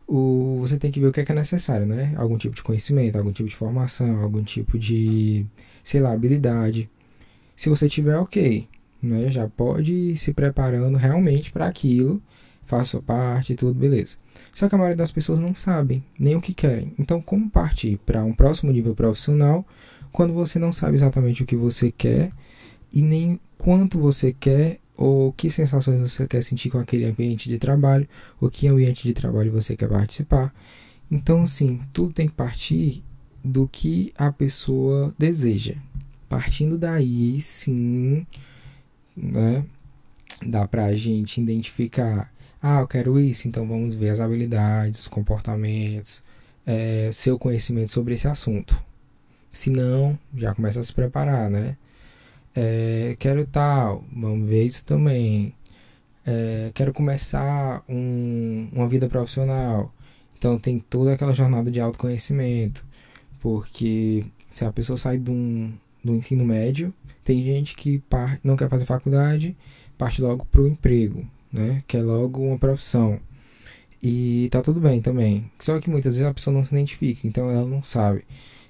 o, 0.08 0.58
você 0.60 0.78
tem 0.78 0.92
que 0.92 1.00
ver 1.00 1.08
o 1.08 1.12
que 1.12 1.22
é, 1.22 1.26
que 1.26 1.32
é 1.32 1.36
necessário, 1.36 1.86
né? 1.86 2.14
Algum 2.18 2.38
tipo 2.38 2.56
de 2.56 2.64
conhecimento, 2.64 3.18
algum 3.18 3.32
tipo 3.32 3.48
de 3.48 3.56
formação, 3.56 4.22
algum 4.22 4.44
tipo 4.44 4.78
de, 4.78 5.46
sei 5.84 6.02
lá, 6.02 6.12
habilidade. 6.12 6.90
Se 7.56 7.70
você 7.70 7.88
tiver, 7.88 8.18
ok, 8.18 8.68
né? 9.02 9.32
Já 9.32 9.48
pode 9.48 9.94
ir 9.94 10.18
se 10.18 10.34
preparando 10.34 10.98
realmente 10.98 11.52
para 11.52 11.68
aquilo, 11.68 12.22
faça 12.64 13.02
parte, 13.02 13.56
tudo 13.56 13.74
beleza. 13.74 14.16
Só 14.54 14.68
que 14.68 14.76
a 14.76 14.78
maioria 14.78 14.98
das 14.98 15.12
pessoas 15.12 15.40
não 15.40 15.56
sabem 15.56 16.04
nem 16.20 16.36
o 16.36 16.42
que 16.42 16.54
querem. 16.54 16.94
Então, 17.00 17.22
como 17.22 17.50
partir 17.50 17.98
para 18.06 18.24
um 18.24 18.34
próximo 18.34 18.72
nível 18.72 18.96
profissional 18.96 19.66
quando 20.12 20.34
você 20.34 20.60
não 20.60 20.72
sabe 20.72 20.96
exatamente 20.96 21.44
o 21.44 21.46
que 21.46 21.56
você 21.56 21.92
quer 21.92 22.32
e 22.94 23.02
nem 23.02 23.40
quanto 23.58 24.00
você 24.00 24.32
quer 24.32 24.80
ou 24.96 25.34
que 25.34 25.50
sensações 25.50 26.00
você 26.00 26.28
quer 26.28 26.44
sentir 26.44 26.70
com 26.70 26.78
aquele 26.78 27.06
ambiente 27.06 27.50
de 27.50 27.58
trabalho, 27.58 28.08
ou 28.40 28.50
que 28.50 28.68
ambiente 28.68 29.04
de 29.04 29.14
trabalho 29.14 29.52
você 29.52 29.76
quer 29.76 29.90
participar. 29.90 30.54
Então, 31.10 31.44
assim, 31.44 31.82
tudo 31.92 32.14
tem 32.14 32.28
que 32.28 32.34
partir 32.34 33.04
do 33.44 33.68
que 33.68 34.14
a 34.18 34.32
pessoa 34.32 35.14
deseja. 35.18 35.76
Partindo 36.30 36.78
daí, 36.78 37.42
sim, 37.42 38.26
né, 39.16 39.66
dá 40.46 40.68
pra 40.68 40.96
gente 40.96 41.42
identificar, 41.42 42.32
ah, 42.62 42.80
eu 42.80 42.88
quero 42.88 43.20
isso, 43.20 43.48
então 43.48 43.68
vamos 43.68 43.96
ver 43.96 44.10
as 44.10 44.20
habilidades, 44.20 45.02
os 45.02 45.08
comportamentos, 45.08 46.22
é, 46.66 47.10
seu 47.12 47.38
conhecimento 47.38 47.92
sobre 47.92 48.14
esse 48.14 48.28
assunto. 48.28 48.76
Se 49.52 49.70
não, 49.70 50.18
já 50.36 50.56
começa 50.56 50.80
a 50.80 50.84
se 50.84 50.94
preparar, 50.94 51.50
né? 51.50 51.78
É, 52.56 53.16
quero 53.20 53.46
tal, 53.48 54.04
vamos 54.12 54.48
ver 54.48 54.66
isso 54.66 54.86
também. 54.86 55.54
É, 56.26 56.72
quero 56.74 56.94
começar 56.94 57.84
um, 57.90 58.68
uma 58.72 58.88
vida 58.88 59.08
profissional. 59.10 59.94
Então 60.38 60.60
tem 60.60 60.80
toda 60.80 61.14
aquela 61.14 61.34
jornada 61.34 61.72
de 61.72 61.80
autoconhecimento. 61.80 62.86
Porque 63.40 64.26
se 64.54 64.64
a 64.66 64.72
pessoa 64.72 64.98
sai 64.98 65.18
do, 65.18 65.32
um, 65.32 65.74
do 66.04 66.16
ensino 66.16 66.46
médio, 66.46 66.94
tem 67.24 67.42
gente 67.44 67.76
que 67.76 68.00
par, 68.10 68.40
não 68.44 68.56
quer 68.56 68.70
fazer 68.70 68.86
faculdade, 68.86 69.56
parte 69.98 70.22
logo 70.22 70.46
para 70.46 70.62
o 70.62 70.68
emprego, 70.68 71.26
né? 71.52 71.84
Quer 71.88 72.02
logo 72.04 72.42
uma 72.42 72.58
profissão. 72.58 73.20
E 74.02 74.50
tá 74.52 74.62
tudo 74.62 74.80
bem 74.82 75.02
também. 75.02 75.46
Só 75.60 75.80
que 75.80 75.90
muitas 75.90 76.16
vezes 76.16 76.30
a 76.30 76.34
pessoa 76.34 76.54
não 76.54 76.64
se 76.64 76.76
identifica, 76.76 77.26
então 77.26 77.50
ela 77.50 77.66
não 77.68 77.82
sabe. 77.82 78.26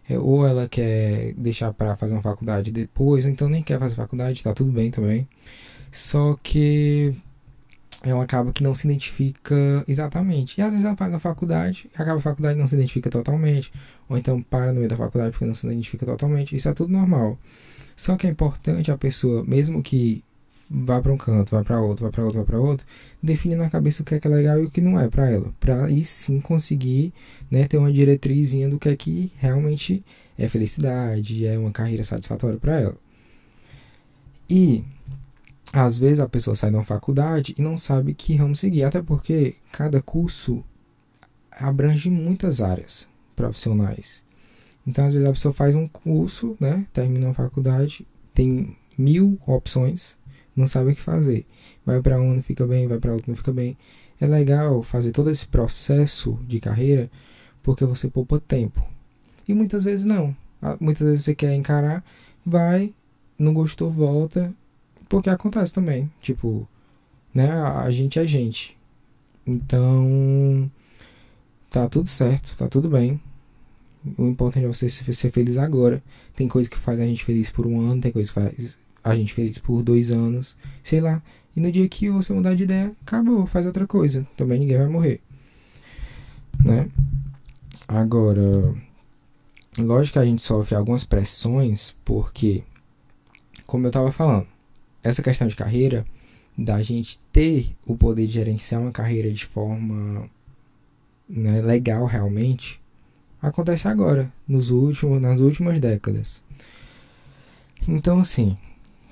É, 0.10 0.18
ou 0.18 0.46
ela 0.46 0.68
quer 0.68 1.34
deixar 1.36 1.74
para 1.74 1.96
fazer 1.96 2.14
uma 2.14 2.22
faculdade 2.22 2.72
depois, 2.72 3.26
ou 3.26 3.32
então 3.32 3.48
nem 3.48 3.64
quer 3.64 3.80
fazer 3.80 3.96
faculdade, 3.96 4.44
tá 4.44 4.54
tudo 4.54 4.72
bem 4.72 4.92
também. 4.92 5.28
Só 5.92 6.38
que 6.42 7.16
ela 8.04 8.24
acaba 8.24 8.52
que 8.52 8.62
não 8.64 8.76
se 8.76 8.86
identifica 8.86 9.56
exatamente. 9.88 10.60
E 10.60 10.62
às 10.62 10.72
vezes 10.72 10.86
ela 10.86 10.96
faz 10.96 11.14
a 11.14 11.20
faculdade, 11.20 11.90
acaba 11.96 12.18
a 12.18 12.22
faculdade 12.22 12.60
não 12.60 12.68
se 12.68 12.76
identifica 12.76 13.10
totalmente, 13.10 13.72
ou 14.10 14.18
então 14.18 14.42
para 14.42 14.74
no 14.74 14.80
meio 14.80 14.90
da 14.90 14.98
faculdade 14.98 15.32
porque 15.32 15.46
não 15.46 15.54
se 15.54 15.66
identifica 15.66 16.06
totalmente. 16.06 16.56
Isso 16.56 16.68
é 16.68 16.74
tudo 16.74 16.92
normal. 16.92 17.38
Só 17.96 18.18
que 18.18 18.28
é 18.28 18.30
importante 18.30 18.92
a 18.92 18.98
pessoa, 18.98 19.44
mesmo 19.46 19.82
que 19.82 20.24
vá 20.70 21.02
para 21.02 21.14
um 21.14 21.18
canto, 21.18 21.52
vá 21.52 21.64
para 21.64 21.80
outro, 21.82 22.06
vá 22.06 22.12
para 22.12 22.24
outro, 22.24 22.40
vá 22.40 22.46
para 22.46 22.60
outro, 22.60 22.86
definir 23.22 23.56
na 23.56 23.70
cabeça 23.70 24.02
o 24.02 24.06
que 24.06 24.16
é 24.16 24.20
que 24.20 24.28
é 24.28 24.32
legal 24.32 24.60
e 24.60 24.66
o 24.66 24.72
que 24.72 24.82
não 24.82 25.00
é 25.00 25.08
para 25.08 25.30
ela, 25.30 25.52
para 25.60 25.86
aí 25.86 26.04
sim 26.04 26.40
conseguir, 26.42 27.14
né, 27.50 27.68
ter 27.68 27.78
uma 27.78 27.92
diretrizinha 27.92 28.70
do 28.70 28.80
que 28.80 28.90
é 28.90 28.96
que 28.96 29.32
realmente 29.38 30.04
é 30.38 30.48
felicidade, 30.48 31.46
é 31.46 31.58
uma 31.58 31.72
carreira 31.72 32.04
satisfatória 32.04 32.58
para 32.58 32.80
ela. 32.80 32.98
E 34.50 34.84
às 35.72 35.98
vezes 35.98 36.20
a 36.20 36.30
pessoa 36.30 36.56
sai 36.56 36.70
de 36.70 36.76
uma 36.76 36.84
faculdade 36.84 37.56
e 37.58 37.62
não 37.62 37.78
sabe 37.78 38.14
que 38.14 38.36
ramo 38.36 38.56
seguir, 38.56 38.84
até 38.84 39.02
porque 39.02 39.56
cada 39.72 40.02
curso 40.02 40.64
abrange 41.52 42.10
muitas 42.10 42.62
áreas 42.62 43.08
profissionais. 43.36 44.24
Então, 44.86 45.06
às 45.06 45.14
vezes 45.14 45.28
a 45.28 45.32
pessoa 45.32 45.54
faz 45.54 45.76
um 45.76 45.88
curso, 45.88 46.58
né, 46.60 46.86
termina 46.92 47.30
a 47.30 47.34
faculdade, 47.34 48.06
tem 48.34 48.76
mil 48.98 49.40
opções 49.46 50.16
não 50.56 50.68
sabe 50.68 50.92
o 50.92 50.96
que 50.96 51.02
fazer. 51.02 51.46
Vai 51.86 52.02
para 52.02 52.20
um, 52.22 52.36
não 52.36 52.42
fica 52.42 52.66
bem, 52.66 52.88
vai 52.88 53.00
para 53.00 53.14
outro, 53.14 53.30
não 53.30 53.38
fica 53.38 53.52
bem. 53.52 53.78
É 54.20 54.28
legal 54.28 54.82
fazer 54.84 55.12
todo 55.12 55.30
esse 55.30 55.48
processo 55.48 56.38
de 56.48 56.60
carreira 56.60 57.10
porque 57.62 57.86
você 57.86 58.08
poupa 58.08 58.40
tempo. 58.40 58.86
E 59.48 59.54
muitas 59.54 59.84
vezes 59.84 60.06
não. 60.06 60.36
Ah, 60.62 60.78
muitas 60.80 61.08
vezes 61.08 61.26
você 61.26 61.36
quer 61.36 61.54
encarar, 61.54 62.04
vai, 62.46 62.94
não 63.38 63.54
gostou, 63.54 63.90
volta. 63.90 64.54
Porque 65.10 65.30
acontece 65.30 65.74
também. 65.74 66.12
Tipo, 66.22 66.68
né? 67.34 67.52
A 67.52 67.90
gente 67.92 68.20
é 68.20 68.28
gente. 68.28 68.78
Então, 69.46 70.72
tá 71.70 71.88
tudo 71.90 72.08
certo, 72.08 72.56
tá 72.58 72.68
tudo 72.68 72.90
bem. 72.90 73.20
O 74.18 74.28
importante 74.28 74.66
é 74.66 74.68
você 74.68 74.90
ser 74.90 75.32
feliz 75.32 75.58
agora. 75.58 76.04
Tem 76.36 76.48
coisa 76.48 76.70
que 76.70 76.78
faz 76.78 77.00
a 77.00 77.06
gente 77.06 77.24
feliz 77.24 77.50
por 77.50 77.66
um 77.66 77.80
ano, 77.82 78.02
tem 78.02 78.12
coisa 78.12 78.30
que 78.32 78.40
faz 78.40 78.78
a 79.04 79.16
gente 79.16 79.34
feliz 79.34 79.58
por 79.58 79.84
dois 79.84 80.12
anos, 80.12 80.56
sei 80.82 81.02
lá. 81.02 81.22
E 81.56 81.60
no 81.60 81.72
dia 81.72 81.88
que 81.88 82.10
você 82.10 82.34
mudar 82.34 82.56
de 82.56 82.64
ideia, 82.64 82.96
acabou, 83.06 83.46
faz 83.46 83.66
outra 83.66 83.86
coisa. 83.86 84.28
Também 84.36 84.60
ninguém 84.60 84.78
vai 84.78 84.88
morrer. 84.88 85.22
Né? 86.64 86.90
Agora, 87.88 88.74
lógico 89.78 90.14
que 90.14 90.20
a 90.20 90.26
gente 90.26 90.42
sofre 90.42 90.76
algumas 90.76 91.04
pressões, 91.04 91.94
porque, 92.04 92.64
como 93.66 93.86
eu 93.86 93.90
estava 93.90 94.12
falando, 94.12 94.48
essa 95.04 95.22
questão 95.22 95.48
de 95.48 95.56
carreira, 95.56 96.06
da 96.58 96.82
gente 96.82 97.20
ter 97.32 97.76
o 97.86 97.96
poder 97.96 98.28
de 98.28 98.34
gerenciar 98.34 98.82
uma 98.82 98.92
carreira 98.92 99.32
de 99.32 99.46
forma 99.46 100.30
né, 101.28 101.62
legal 101.62 102.06
realmente, 102.06 102.80
acontece 103.42 103.88
agora, 103.88 104.32
nos 104.48 104.70
últimos, 104.70 105.22
nas 105.22 105.40
últimas 105.40 105.80
décadas. 105.80 106.42
Então, 107.88 108.20
assim, 108.20 108.58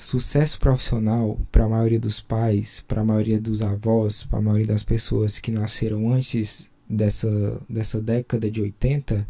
Sucesso 0.02 0.60
profissional 0.60 1.40
para 1.52 1.66
a 1.66 1.70
maioria 1.70 2.00
dos 2.00 2.20
pais, 2.20 2.84
para 2.88 3.02
a 3.02 3.06
maioria 3.06 3.40
dos 3.40 3.62
avós, 3.62 4.24
para 4.24 4.40
a 4.40 4.42
maioria 4.42 4.68
das 4.68 4.84
pessoas 4.84 5.40
que 5.40 5.52
nasceram 5.52 6.12
antes 6.12 6.70
dessa, 6.90 7.62
dessa 7.70 8.02
década 8.02 8.50
de 8.50 8.62
80, 8.62 9.28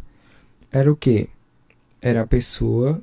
era 0.72 0.90
o 0.90 0.96
que? 0.96 1.28
Era 2.00 2.22
a 2.22 2.26
pessoa 2.26 3.02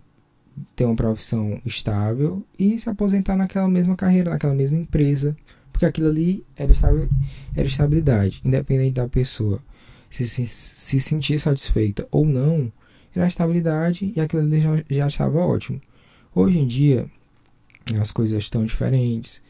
ter 0.75 0.85
uma 0.85 0.95
profissão 0.95 1.61
estável 1.63 2.43
e 2.57 2.77
se 2.79 2.89
aposentar 2.89 3.37
naquela 3.37 3.67
mesma 3.67 3.95
carreira, 3.95 4.31
naquela 4.31 4.55
mesma 4.55 4.77
empresa, 4.77 5.37
porque 5.71 5.85
aquilo 5.85 6.09
ali 6.09 6.43
era, 6.57 6.73
era 7.55 7.67
estabilidade, 7.67 8.41
independente 8.43 8.95
da 8.95 9.07
pessoa 9.07 9.61
se, 10.09 10.27
se, 10.27 10.47
se 10.47 10.99
sentir 10.99 11.39
satisfeita 11.39 12.07
ou 12.09 12.25
não, 12.25 12.71
era 13.15 13.27
estabilidade 13.27 14.11
e 14.15 14.19
aquilo 14.19 14.41
ali 14.41 14.59
já, 14.59 14.83
já 14.89 15.07
estava 15.07 15.39
ótimo. 15.39 15.79
Hoje 16.33 16.59
em 16.59 16.67
dia, 16.67 17.05
as 17.97 18.11
coisas 18.11 18.37
estão 18.43 18.65
diferentes, 18.65 19.41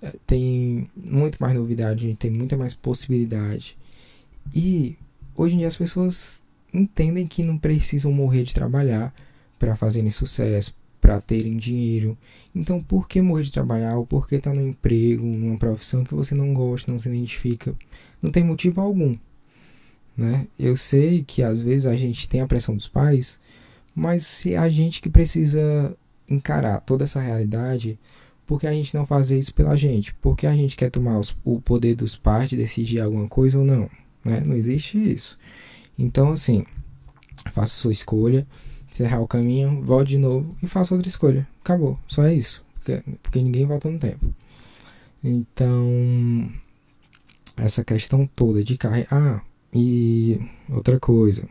é, 0.00 0.12
tem 0.26 0.88
muito 0.96 1.38
mais 1.38 1.54
novidade, 1.54 2.16
tem 2.18 2.30
muita 2.30 2.56
mais 2.56 2.74
possibilidade. 2.74 3.76
E 4.54 4.96
hoje 5.34 5.54
em 5.54 5.58
dia 5.58 5.68
as 5.68 5.76
pessoas 5.76 6.40
entendem 6.72 7.26
que 7.26 7.42
não 7.42 7.58
precisam 7.58 8.12
morrer 8.12 8.42
de 8.42 8.54
trabalhar 8.54 9.14
para 9.58 9.76
fazerem 9.76 10.10
sucesso, 10.10 10.74
para 11.00 11.20
terem 11.20 11.56
dinheiro. 11.56 12.16
Então, 12.54 12.82
por 12.82 13.08
que 13.08 13.20
morrer 13.22 13.44
de 13.44 13.52
trabalhar 13.52 13.96
ou 13.96 14.06
por 14.06 14.28
que 14.28 14.36
estar 14.36 14.50
tá 14.50 14.56
no 14.56 14.66
emprego, 14.66 15.24
numa 15.24 15.58
profissão 15.58 16.04
que 16.04 16.14
você 16.14 16.34
não 16.34 16.52
gosta, 16.52 16.90
não 16.90 16.98
se 16.98 17.08
identifica? 17.08 17.74
Não 18.20 18.30
tem 18.30 18.44
motivo 18.44 18.80
algum. 18.80 19.16
Né? 20.16 20.46
Eu 20.58 20.76
sei 20.76 21.22
que 21.22 21.42
às 21.42 21.60
vezes 21.60 21.86
a 21.86 21.94
gente 21.94 22.28
tem 22.28 22.40
a 22.40 22.46
pressão 22.46 22.74
dos 22.74 22.88
pais, 22.88 23.38
mas 23.94 24.26
se 24.26 24.56
a 24.56 24.68
gente 24.68 25.00
que 25.00 25.10
precisa 25.10 25.96
encarar 26.28 26.80
toda 26.80 27.04
essa 27.04 27.20
realidade, 27.20 27.98
porque 28.46 28.66
a 28.66 28.72
gente 28.72 28.94
não 28.94 29.06
fazer 29.06 29.38
isso 29.38 29.54
pela 29.54 29.76
gente? 29.76 30.14
Porque 30.14 30.46
a 30.46 30.54
gente 30.54 30.76
quer 30.76 30.90
tomar 30.90 31.18
os, 31.18 31.36
o 31.44 31.60
poder 31.60 31.94
dos 31.94 32.16
pais 32.16 32.48
de 32.50 32.56
decidir 32.56 33.00
alguma 33.00 33.28
coisa 33.28 33.58
ou 33.58 33.64
não? 33.64 33.90
Né? 34.24 34.42
Não 34.46 34.54
existe 34.54 34.98
isso. 34.98 35.38
Então, 35.98 36.32
assim, 36.32 36.64
faça 37.52 37.74
sua 37.74 37.92
escolha, 37.92 38.46
encerrar 38.90 39.20
o 39.20 39.28
caminho, 39.28 39.82
volte 39.82 40.10
de 40.10 40.18
novo 40.18 40.54
e 40.62 40.66
faça 40.66 40.94
outra 40.94 41.08
escolha. 41.08 41.46
Acabou. 41.60 41.98
Só 42.06 42.24
é 42.24 42.34
isso. 42.34 42.64
Porque, 42.74 43.02
porque 43.22 43.42
ninguém 43.42 43.66
volta 43.66 43.90
no 43.90 43.98
tempo. 43.98 44.34
Então, 45.22 46.50
essa 47.56 47.82
questão 47.82 48.26
toda 48.26 48.62
de 48.62 48.76
carreira. 48.76 49.08
Ah, 49.10 49.40
e 49.72 50.40
outra 50.70 51.00
coisa 51.00 51.48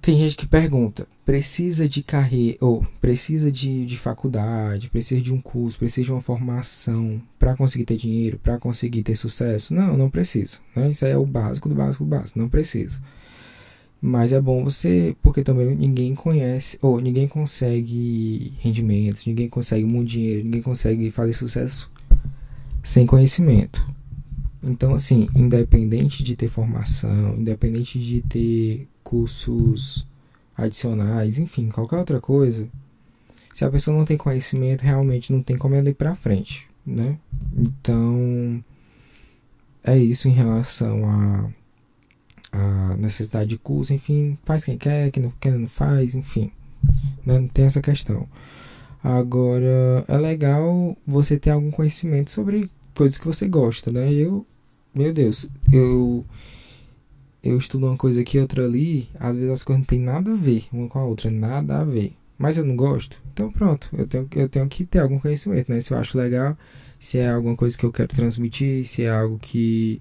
Tem 0.00 0.16
gente 0.18 0.36
que 0.36 0.46
pergunta, 0.46 1.06
precisa 1.24 1.88
de 1.88 2.02
carreira, 2.02 2.56
ou 2.60 2.86
precisa 3.00 3.50
de, 3.50 3.84
de 3.84 3.98
faculdade, 3.98 4.88
precisa 4.88 5.20
de 5.20 5.34
um 5.34 5.40
curso, 5.40 5.78
precisa 5.78 6.04
de 6.04 6.12
uma 6.12 6.20
formação 6.20 7.20
para 7.38 7.56
conseguir 7.56 7.84
ter 7.84 7.96
dinheiro, 7.96 8.38
para 8.38 8.58
conseguir 8.58 9.02
ter 9.02 9.14
sucesso? 9.14 9.74
Não, 9.74 9.96
não 9.96 10.08
precisa. 10.08 10.58
Né? 10.74 10.90
Isso 10.90 11.04
é 11.04 11.16
o 11.16 11.26
básico 11.26 11.68
do 11.68 11.74
básico 11.74 12.04
do 12.04 12.10
básico, 12.10 12.38
não 12.38 12.48
precisa. 12.48 13.00
Mas 14.00 14.32
é 14.32 14.40
bom 14.40 14.62
você, 14.62 15.16
porque 15.20 15.42
também 15.42 15.74
ninguém 15.74 16.14
conhece, 16.14 16.78
ou 16.80 17.00
ninguém 17.00 17.26
consegue 17.26 18.52
rendimentos, 18.60 19.26
ninguém 19.26 19.48
consegue 19.48 19.84
muito 19.84 20.10
dinheiro, 20.10 20.44
ninguém 20.44 20.62
consegue 20.62 21.10
fazer 21.10 21.32
sucesso 21.32 21.90
sem 22.82 23.04
conhecimento. 23.04 23.84
Então, 24.62 24.94
assim, 24.94 25.28
independente 25.34 26.22
de 26.22 26.36
ter 26.36 26.48
formação, 26.48 27.36
independente 27.36 27.98
de 27.98 28.22
ter 28.22 28.88
cursos 29.08 30.06
adicionais, 30.54 31.38
enfim, 31.38 31.70
qualquer 31.70 31.96
outra 31.96 32.20
coisa, 32.20 32.68
se 33.54 33.64
a 33.64 33.70
pessoa 33.70 33.96
não 33.96 34.04
tem 34.04 34.18
conhecimento, 34.18 34.82
realmente 34.82 35.32
não 35.32 35.42
tem 35.42 35.56
como 35.56 35.74
ela 35.74 35.88
ir 35.88 35.94
pra 35.94 36.14
frente, 36.14 36.68
né? 36.84 37.16
Então, 37.56 38.62
é 39.82 39.96
isso 39.96 40.28
em 40.28 40.32
relação 40.32 41.08
a 41.08 41.48
a 42.50 42.96
necessidade 42.96 43.50
de 43.50 43.58
curso, 43.58 43.92
enfim, 43.92 44.38
faz 44.44 44.64
quem 44.64 44.78
quer, 44.78 45.10
quem 45.10 45.22
não, 45.22 45.32
quem 45.38 45.52
não 45.52 45.68
faz, 45.68 46.14
enfim, 46.14 46.50
né? 47.24 47.38
não 47.38 47.48
tem 47.48 47.66
essa 47.66 47.82
questão. 47.82 48.26
Agora, 49.02 50.04
é 50.08 50.16
legal 50.16 50.96
você 51.06 51.38
ter 51.38 51.50
algum 51.50 51.70
conhecimento 51.70 52.30
sobre 52.30 52.70
coisas 52.94 53.18
que 53.18 53.26
você 53.26 53.46
gosta, 53.46 53.92
né? 53.92 54.10
Eu, 54.10 54.46
meu 54.94 55.12
Deus, 55.12 55.46
eu 55.70 56.24
eu 57.42 57.56
estudo 57.58 57.86
uma 57.86 57.96
coisa 57.96 58.20
aqui, 58.20 58.38
outra 58.38 58.64
ali, 58.64 59.08
às 59.18 59.36
vezes 59.36 59.50
as 59.50 59.62
coisas 59.64 59.80
não 59.80 59.86
tem 59.86 60.00
nada 60.00 60.32
a 60.32 60.36
ver 60.36 60.66
uma 60.72 60.88
com 60.88 60.98
a 60.98 61.04
outra, 61.04 61.30
nada 61.30 61.80
a 61.80 61.84
ver. 61.84 62.12
Mas 62.38 62.56
eu 62.56 62.64
não 62.64 62.76
gosto, 62.76 63.20
então 63.32 63.50
pronto, 63.50 63.88
eu 63.92 64.06
tenho, 64.06 64.28
eu 64.36 64.48
tenho 64.48 64.68
que 64.68 64.84
ter 64.84 65.00
algum 65.00 65.18
conhecimento, 65.18 65.70
né? 65.70 65.80
Se 65.80 65.92
eu 65.92 65.98
acho 65.98 66.16
legal, 66.16 66.56
se 66.98 67.18
é 67.18 67.30
alguma 67.30 67.56
coisa 67.56 67.76
que 67.76 67.84
eu 67.84 67.92
quero 67.92 68.08
transmitir, 68.08 68.86
se 68.86 69.02
é 69.02 69.10
algo 69.10 69.38
que 69.38 70.00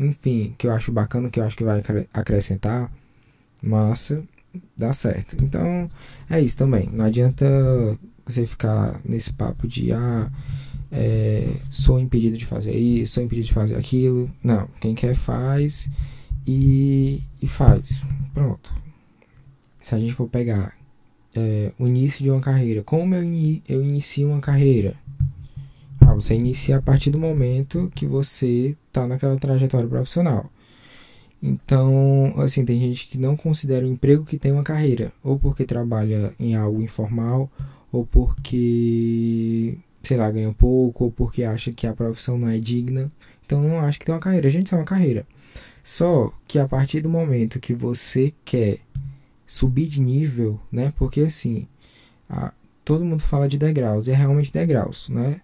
enfim, 0.00 0.54
que 0.56 0.66
eu 0.66 0.72
acho 0.72 0.90
bacana, 0.90 1.28
que 1.28 1.38
eu 1.38 1.44
acho 1.44 1.56
que 1.56 1.64
vai 1.64 1.82
acrescentar, 2.14 2.90
massa, 3.62 4.22
dá 4.76 4.92
certo. 4.94 5.36
Então, 5.42 5.90
é 6.28 6.40
isso 6.40 6.56
também. 6.56 6.88
Não 6.90 7.04
adianta 7.04 7.44
você 8.24 8.46
ficar 8.46 8.98
nesse 9.04 9.32
papo 9.32 9.68
de 9.68 9.92
ah, 9.92 10.30
é, 10.90 11.46
sou 11.70 12.00
impedido 12.00 12.38
de 12.38 12.46
fazer 12.46 12.74
isso, 12.74 13.14
sou 13.14 13.22
impedido 13.22 13.48
de 13.48 13.54
fazer 13.54 13.76
aquilo. 13.76 14.30
Não, 14.42 14.66
quem 14.80 14.94
quer 14.94 15.14
faz 15.14 15.88
e, 16.50 17.22
e 17.40 17.46
faz. 17.46 18.02
Pronto. 18.34 18.74
Se 19.80 19.94
a 19.94 19.98
gente 19.98 20.12
for 20.14 20.28
pegar 20.28 20.76
é, 21.34 21.72
o 21.78 21.86
início 21.86 22.24
de 22.24 22.30
uma 22.30 22.40
carreira, 22.40 22.82
como 22.82 23.14
eu, 23.14 23.22
eu 23.68 23.82
inicio 23.82 24.28
uma 24.28 24.40
carreira? 24.40 24.94
Ah, 26.00 26.14
você 26.14 26.34
inicia 26.34 26.78
a 26.78 26.82
partir 26.82 27.10
do 27.10 27.18
momento 27.18 27.90
que 27.94 28.04
você 28.06 28.76
está 28.88 29.06
naquela 29.06 29.36
trajetória 29.36 29.88
profissional. 29.88 30.50
Então, 31.42 32.34
assim, 32.38 32.64
tem 32.64 32.80
gente 32.80 33.06
que 33.06 33.16
não 33.16 33.36
considera 33.36 33.86
o 33.86 33.88
emprego 33.88 34.24
que 34.24 34.38
tem 34.38 34.52
uma 34.52 34.64
carreira, 34.64 35.12
ou 35.22 35.38
porque 35.38 35.64
trabalha 35.64 36.34
em 36.38 36.54
algo 36.54 36.82
informal, 36.82 37.50
ou 37.92 38.04
porque, 38.04 39.78
sei 40.02 40.16
lá, 40.16 40.30
ganha 40.30 40.52
pouco, 40.52 41.04
ou 41.04 41.12
porque 41.12 41.44
acha 41.44 41.72
que 41.72 41.86
a 41.86 41.94
profissão 41.94 42.36
não 42.38 42.48
é 42.48 42.58
digna. 42.58 43.10
Então, 43.46 43.62
não 43.62 43.80
acha 43.80 43.98
que 43.98 44.04
tem 44.04 44.14
uma 44.14 44.20
carreira. 44.20 44.48
A 44.48 44.50
gente 44.50 44.68
tem 44.70 44.78
uma 44.78 44.84
carreira. 44.84 45.26
Só 45.82 46.32
que 46.46 46.58
a 46.58 46.68
partir 46.68 47.00
do 47.00 47.08
momento 47.08 47.60
que 47.60 47.74
você 47.74 48.32
quer 48.44 48.80
subir 49.46 49.88
de 49.88 50.00
nível, 50.00 50.60
né? 50.70 50.92
Porque 50.96 51.22
assim, 51.22 51.66
a, 52.28 52.52
todo 52.84 53.04
mundo 53.04 53.22
fala 53.22 53.48
de 53.48 53.58
degraus, 53.58 54.06
e 54.06 54.12
é 54.12 54.14
realmente 54.14 54.52
degraus, 54.52 55.08
né? 55.08 55.40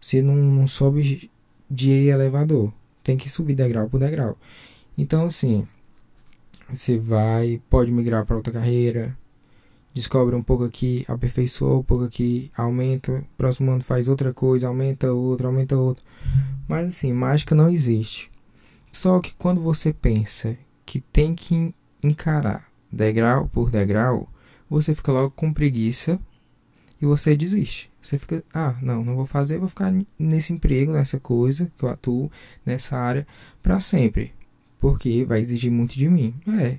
Você 0.00 0.22
não, 0.22 0.34
não 0.34 0.66
sobe 0.66 1.30
de 1.70 1.90
elevador 2.08 2.72
tem 3.02 3.16
que 3.16 3.28
subir 3.28 3.54
degrau 3.54 3.88
por 3.88 3.98
degrau. 3.98 4.38
Então, 4.96 5.26
assim, 5.26 5.66
você 6.72 6.98
vai, 6.98 7.60
pode 7.68 7.90
migrar 7.90 8.24
para 8.24 8.36
outra 8.36 8.52
carreira, 8.52 9.16
descobre 9.92 10.34
um 10.34 10.42
pouco 10.42 10.64
aqui, 10.64 11.04
aperfeiçoa 11.08 11.78
um 11.78 11.82
pouco 11.82 12.04
aqui, 12.04 12.50
aumenta, 12.56 13.24
próximo 13.36 13.70
ano 13.70 13.82
faz 13.82 14.08
outra 14.08 14.32
coisa, 14.32 14.68
aumenta 14.68 15.12
outra, 15.12 15.46
aumenta 15.46 15.76
outra. 15.76 16.04
Mas 16.68 16.88
assim, 16.88 17.12
mágica 17.12 17.54
não 17.54 17.68
existe. 17.68 18.30
Só 18.92 19.18
que 19.20 19.34
quando 19.34 19.62
você 19.62 19.92
pensa 19.92 20.56
que 20.84 21.00
tem 21.00 21.34
que 21.34 21.74
encarar 22.02 22.70
degrau 22.92 23.48
por 23.48 23.70
degrau, 23.70 24.28
você 24.68 24.94
fica 24.94 25.10
logo 25.10 25.30
com 25.30 25.52
preguiça 25.52 26.20
e 27.00 27.06
você 27.06 27.34
desiste. 27.34 27.90
Você 28.00 28.18
fica, 28.18 28.44
ah, 28.52 28.76
não, 28.82 29.04
não 29.04 29.16
vou 29.16 29.26
fazer, 29.26 29.58
vou 29.58 29.68
ficar 29.68 29.92
nesse 30.18 30.52
emprego, 30.52 30.92
nessa 30.92 31.18
coisa 31.18 31.70
que 31.76 31.84
eu 31.84 31.88
atuo, 31.88 32.30
nessa 32.66 32.96
área, 32.96 33.26
para 33.62 33.80
sempre. 33.80 34.32
Porque 34.78 35.24
vai 35.24 35.40
exigir 35.40 35.70
muito 35.70 35.94
de 35.94 36.08
mim. 36.08 36.34
É, 36.46 36.78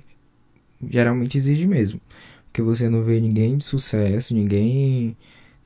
geralmente 0.88 1.36
exige 1.36 1.66
mesmo. 1.66 2.00
Porque 2.46 2.62
você 2.62 2.88
não 2.88 3.02
vê 3.02 3.20
ninguém 3.20 3.56
de 3.56 3.64
sucesso, 3.64 4.34
ninguém, 4.34 5.16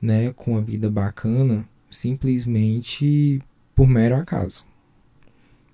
né, 0.01 0.33
com 0.33 0.57
a 0.57 0.61
vida 0.61 0.89
bacana, 0.89 1.63
simplesmente 1.91 3.41
por 3.75 3.87
mero 3.87 4.15
acaso. 4.15 4.68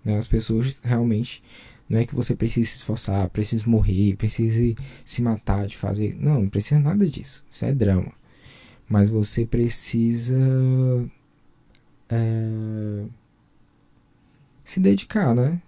Né? 0.06 0.18
As 0.18 0.28
pessoas 0.28 0.80
realmente 0.84 1.42
não 1.90 2.00
é 2.00 2.06
que 2.06 2.16
você 2.16 2.36
precise 2.36 2.70
se 2.70 2.78
esforçar, 2.78 3.30
precise 3.30 3.68
morrer, 3.68 4.16
precise 4.16 4.76
se 5.04 5.22
matar 5.22 5.68
de 5.68 5.76
fazer. 5.76 6.16
Não, 6.20 6.42
não 6.42 6.50
precisa 6.50 6.80
nada 6.80 7.06
disso. 7.08 7.44
Isso 7.52 7.66
é 7.66 7.74
drama. 7.74 8.12
Mas 8.88 9.10
você 9.10 9.46
precisa 9.46 10.38
é, 12.10 13.06
se 14.64 14.80
dedicar, 14.80 15.36
né? 15.36 15.62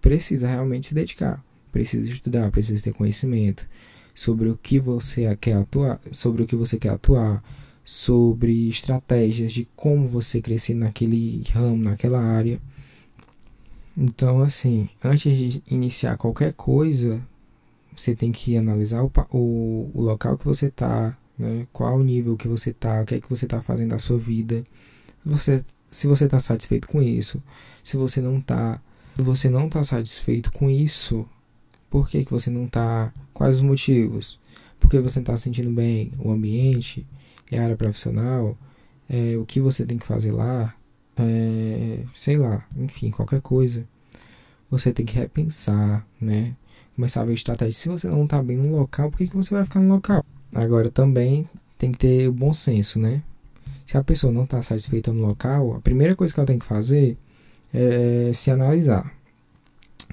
Precisa 0.00 0.48
realmente 0.48 0.88
se 0.88 0.94
dedicar. 0.94 1.44
Precisa 1.70 2.10
estudar, 2.10 2.50
precisa 2.50 2.82
ter 2.82 2.92
conhecimento 2.92 3.68
sobre 4.14 4.48
o 4.48 4.56
que 4.56 4.80
você 4.80 5.36
quer 5.36 5.54
atuar, 5.54 6.00
sobre 6.10 6.42
o 6.42 6.46
que 6.46 6.56
você 6.56 6.76
quer 6.76 6.90
atuar, 6.90 7.42
sobre 7.84 8.68
estratégias 8.68 9.52
de 9.52 9.68
como 9.76 10.08
você 10.08 10.40
crescer 10.42 10.74
naquele 10.74 11.42
ramo, 11.52 11.84
naquela 11.84 12.20
área. 12.20 12.60
Então, 14.00 14.40
assim, 14.42 14.88
antes 15.02 15.36
de 15.36 15.62
iniciar 15.68 16.16
qualquer 16.16 16.52
coisa, 16.52 17.20
você 17.96 18.14
tem 18.14 18.30
que 18.30 18.56
analisar 18.56 19.02
o, 19.02 19.10
o, 19.32 19.90
o 19.92 20.00
local 20.00 20.38
que 20.38 20.44
você 20.44 20.66
está, 20.66 21.18
né? 21.36 21.66
Qual 21.72 21.96
o 21.96 22.04
nível 22.04 22.36
que 22.36 22.46
você 22.46 22.72
tá, 22.72 23.02
o 23.02 23.04
que 23.04 23.16
é 23.16 23.20
que 23.20 23.28
você 23.28 23.44
tá 23.44 23.60
fazendo 23.60 23.90
da 23.90 23.98
sua 23.98 24.16
vida. 24.16 24.62
Você, 25.26 25.64
se 25.90 26.06
você 26.06 26.26
está 26.26 26.38
satisfeito 26.38 26.86
com 26.86 27.02
isso, 27.02 27.42
se 27.82 27.96
você 27.96 28.20
não 28.20 28.38
está, 28.38 28.80
você 29.16 29.50
não 29.50 29.66
está 29.66 29.82
satisfeito 29.82 30.52
com 30.52 30.70
isso, 30.70 31.26
por 31.90 32.08
que, 32.08 32.24
que 32.24 32.30
você 32.30 32.50
não 32.50 32.66
está? 32.66 33.12
Quais 33.34 33.56
os 33.56 33.62
motivos? 33.62 34.38
Porque 34.78 35.00
você 35.00 35.18
não 35.18 35.24
está 35.24 35.36
sentindo 35.36 35.72
bem 35.72 36.12
o 36.20 36.30
ambiente, 36.30 37.04
a 37.50 37.60
área 37.60 37.76
profissional, 37.76 38.56
é, 39.10 39.36
o 39.36 39.44
que 39.44 39.58
você 39.58 39.84
tem 39.84 39.98
que 39.98 40.06
fazer 40.06 40.30
lá, 40.30 40.72
é, 41.18 42.04
sei 42.14 42.36
lá, 42.36 42.64
enfim, 42.76 43.10
qualquer 43.10 43.40
coisa. 43.40 43.84
Você 44.70 44.92
tem 44.92 45.04
que 45.04 45.14
repensar, 45.14 46.06
né? 46.20 46.54
Começar 46.94 47.22
a 47.22 47.24
ver 47.24 47.34
estratégia. 47.34 47.72
Se 47.72 47.88
você 47.88 48.08
não 48.08 48.24
está 48.24 48.42
bem 48.42 48.56
no 48.56 48.76
local, 48.76 49.10
por 49.10 49.18
que, 49.18 49.28
que 49.28 49.36
você 49.36 49.54
vai 49.54 49.64
ficar 49.64 49.80
no 49.80 49.94
local? 49.94 50.24
Agora 50.54 50.90
também 50.90 51.48
tem 51.78 51.92
que 51.92 51.98
ter 51.98 52.28
o 52.28 52.32
bom 52.32 52.52
senso, 52.52 52.98
né? 52.98 53.22
Se 53.86 53.96
a 53.96 54.04
pessoa 54.04 54.32
não 54.32 54.44
está 54.44 54.60
satisfeita 54.60 55.12
no 55.12 55.26
local, 55.26 55.74
a 55.74 55.80
primeira 55.80 56.14
coisa 56.14 56.34
que 56.34 56.40
ela 56.40 56.46
tem 56.46 56.58
que 56.58 56.66
fazer 56.66 57.16
é 57.72 58.30
se 58.34 58.50
analisar. 58.50 59.12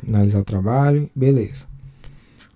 Analisar 0.08 0.40
o 0.40 0.46
trabalho, 0.46 1.10
beleza. 1.16 1.68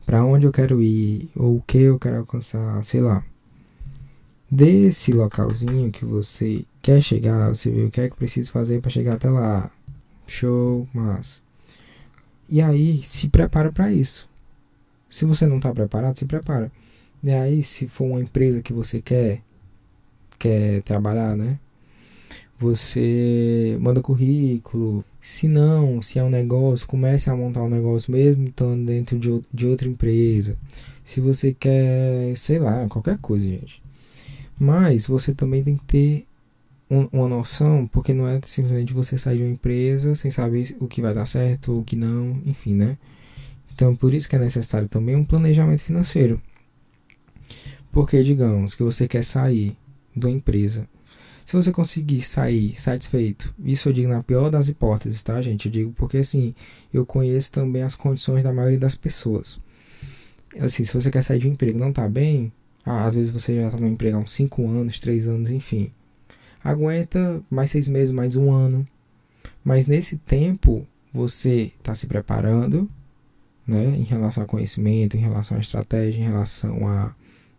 Para 0.06 0.24
onde 0.24 0.48
eu 0.48 0.52
quero 0.52 0.82
ir, 0.82 1.30
ou 1.36 1.58
o 1.58 1.62
que 1.62 1.80
eu 1.80 2.00
quero 2.00 2.18
alcançar, 2.18 2.84
sei 2.86 3.02
lá. 3.02 3.24
Desse 4.52 5.12
localzinho 5.12 5.92
que 5.92 6.04
você 6.04 6.66
quer 6.82 7.02
chegar, 7.02 7.50
você 7.50 7.70
vê 7.70 7.84
o 7.84 7.92
que 7.92 8.02
é 8.02 8.10
que 8.10 8.16
precisa 8.16 8.50
fazer 8.52 8.82
para 8.82 8.90
chegar 8.90 9.14
até 9.14 9.30
lá. 9.30 9.70
Show, 10.26 10.88
mas. 10.94 11.42
E 12.50 12.62
aí, 12.62 13.02
se 13.04 13.30
prepara 13.30 13.72
para 13.72 13.92
isso. 13.94 14.28
Se 15.10 15.26
você 15.26 15.46
não 15.46 15.58
está 15.58 15.72
preparado, 15.72 16.18
se 16.18 16.26
prepara. 16.26 16.72
E 17.24 17.32
aí, 17.32 17.62
se 17.62 17.88
for 17.88 18.06
uma 18.06 18.22
empresa 18.22 18.62
que 18.62 18.74
você 18.74 19.02
quer, 19.02 19.42
quer 20.40 20.82
trabalhar, 20.84 21.36
né? 21.36 21.60
Você 22.58 23.78
manda 23.80 24.02
currículo. 24.02 25.06
Se 25.22 25.48
não, 25.48 26.02
se 26.02 26.18
é 26.18 26.24
um 26.24 26.30
negócio, 26.30 26.88
comece 26.88 27.30
a 27.30 27.36
montar 27.36 27.64
um 27.64 27.70
negócio 27.70 28.12
mesmo 28.12 28.48
estando 28.48 28.86
dentro 28.86 29.20
de, 29.20 29.42
de 29.54 29.68
outra 29.68 29.88
empresa. 29.88 30.58
Se 31.04 31.22
você 31.22 31.54
quer, 31.54 32.36
sei 32.38 32.60
lá, 32.60 32.88
qualquer 32.88 33.18
coisa, 33.20 33.46
gente. 33.46 33.82
Mas 34.60 35.08
você 35.08 35.34
também 35.34 35.64
tem 35.64 35.78
que 35.78 35.86
ter 35.86 36.28
um, 36.90 37.08
uma 37.12 37.30
noção, 37.30 37.88
porque 37.88 38.14
não 38.14 38.28
é 38.28 38.42
simplesmente 38.44 38.92
você 38.92 39.18
sair 39.18 39.38
de 39.38 39.44
uma 39.44 39.52
empresa 39.52 40.16
sem 40.16 40.30
saber 40.30 40.76
o 40.80 40.88
que 40.88 41.02
vai 41.02 41.14
dar 41.14 41.26
certo 41.26 41.72
ou 41.72 41.80
o 41.80 41.84
que 41.84 41.96
não, 41.96 42.42
enfim, 42.46 42.74
né? 42.74 42.98
Então, 43.74 43.96
por 43.96 44.14
isso 44.14 44.28
que 44.28 44.36
é 44.36 44.40
necessário 44.40 44.90
também 44.90 45.16
um 45.16 45.24
planejamento 45.24 45.82
financeiro. 45.82 46.42
Porque, 47.92 48.22
digamos, 48.22 48.76
que 48.76 48.84
você 48.84 49.08
quer 49.08 49.24
sair 49.24 49.78
da 50.14 50.30
empresa. 50.30 50.88
Se 51.46 51.56
você 51.56 51.72
conseguir 51.72 52.22
sair 52.22 52.76
satisfeito, 52.76 53.54
isso 53.64 53.90
eu 53.90 53.94
digo 53.94 54.10
na 54.10 54.22
pior 54.22 54.52
das 54.52 54.68
hipóteses, 54.68 55.24
tá, 55.24 55.42
gente? 55.42 55.68
Eu 55.68 55.72
digo 55.72 55.94
porque, 55.94 56.18
assim, 56.18 56.54
eu 56.94 57.06
conheço 57.06 57.52
também 57.52 57.82
as 57.82 57.96
condições 57.96 58.44
da 58.44 58.54
maioria 58.54 58.78
das 58.78 58.96
pessoas. 58.96 59.60
Assim, 60.60 60.84
se 60.84 60.94
você 60.94 61.10
quer 61.10 61.24
sair 61.24 61.40
de 61.40 61.48
um 61.48 61.54
emprego 61.54 61.80
não 61.80 61.94
tá 61.94 62.08
bem, 62.08 62.52
ah, 62.92 63.06
às 63.06 63.14
vezes 63.14 63.32
você 63.32 63.56
já 63.56 63.70
tá 63.70 63.78
no 63.78 63.88
emprego 63.88 64.18
há 64.18 64.20
uns 64.20 64.32
5 64.32 64.68
anos, 64.68 65.00
3 65.00 65.28
anos, 65.28 65.52
enfim. 65.52 65.92
Aguenta 66.64 67.40
mais 67.48 67.70
seis 67.70 67.88
meses, 67.88 68.12
mais 68.12 68.36
um 68.36 68.52
ano. 68.52 68.84
Mas 69.64 69.86
nesse 69.86 70.18
tempo, 70.18 70.88
você 71.14 71.72
está 71.78 71.94
se 71.94 72.08
preparando, 72.08 72.90
né, 73.68 73.96
em 73.96 74.02
relação 74.02 74.42
a 74.42 74.48
conhecimento, 74.48 75.16
em 75.16 75.20
relação 75.20 75.56
a 75.56 75.60
estratégia, 75.60 76.20
em 76.20 76.30
relação 76.30 76.88
a 76.88 77.14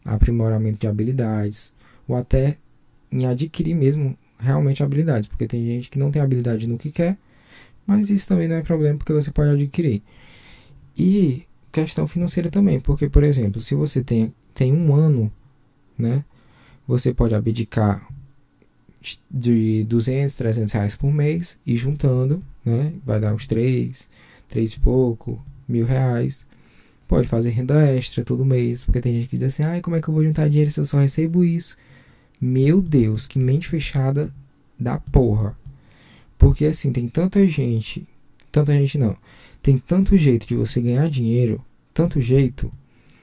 aprimoramento 0.04 0.80
de 0.80 0.88
habilidades, 0.88 1.72
ou 2.08 2.16
até 2.16 2.56
em 3.12 3.24
adquirir 3.24 3.76
mesmo 3.76 4.18
realmente 4.36 4.82
habilidades, 4.82 5.28
porque 5.28 5.46
tem 5.46 5.64
gente 5.64 5.90
que 5.90 5.98
não 5.98 6.10
tem 6.10 6.20
habilidade 6.20 6.66
no 6.66 6.76
que 6.76 6.90
quer, 6.90 7.16
mas 7.86 8.10
isso 8.10 8.26
também 8.26 8.48
não 8.48 8.56
é 8.56 8.62
problema 8.62 8.98
porque 8.98 9.12
você 9.12 9.30
pode 9.30 9.50
adquirir. 9.50 10.02
E 10.98 11.44
questão 11.70 12.08
financeira 12.08 12.50
também, 12.50 12.80
porque 12.80 13.08
por 13.08 13.22
exemplo, 13.22 13.60
se 13.60 13.76
você 13.76 14.02
tem, 14.02 14.34
tem 14.54 14.72
um 14.72 14.94
ano, 14.94 15.32
né, 15.96 16.24
você 16.86 17.14
pode 17.14 17.34
abdicar 17.34 18.06
de 19.30 19.84
200, 19.84 20.36
300 20.36 20.72
reais 20.72 20.96
por 20.96 21.12
mês 21.12 21.58
e 21.66 21.76
juntando, 21.76 22.42
né, 22.64 22.92
vai 23.04 23.20
dar 23.20 23.34
uns 23.34 23.46
3, 23.46 24.08
3 24.48 24.72
e 24.72 24.80
pouco, 24.80 25.42
mil 25.66 25.86
reais. 25.86 26.46
Pode 27.08 27.26
fazer 27.26 27.50
renda 27.50 27.82
extra 27.90 28.24
todo 28.24 28.44
mês, 28.44 28.84
porque 28.84 29.00
tem 29.00 29.14
gente 29.14 29.28
que 29.28 29.36
diz 29.36 29.48
assim, 29.48 29.62
ai, 29.64 29.80
como 29.80 29.96
é 29.96 30.00
que 30.00 30.08
eu 30.08 30.14
vou 30.14 30.22
juntar 30.22 30.48
dinheiro 30.48 30.70
se 30.70 30.78
eu 30.78 30.84
só 30.84 30.98
recebo 30.98 31.44
isso? 31.44 31.76
Meu 32.40 32.80
Deus, 32.80 33.26
que 33.26 33.38
mente 33.38 33.68
fechada 33.68 34.32
da 34.78 34.98
porra. 34.98 35.56
Porque 36.38 36.66
assim, 36.66 36.92
tem 36.92 37.08
tanta 37.08 37.44
gente, 37.46 38.06
tanta 38.50 38.72
gente 38.72 38.96
não, 38.96 39.16
tem 39.62 39.76
tanto 39.76 40.16
jeito 40.16 40.46
de 40.46 40.54
você 40.54 40.80
ganhar 40.80 41.08
dinheiro, 41.10 41.64
tanto 41.92 42.20
jeito, 42.20 42.72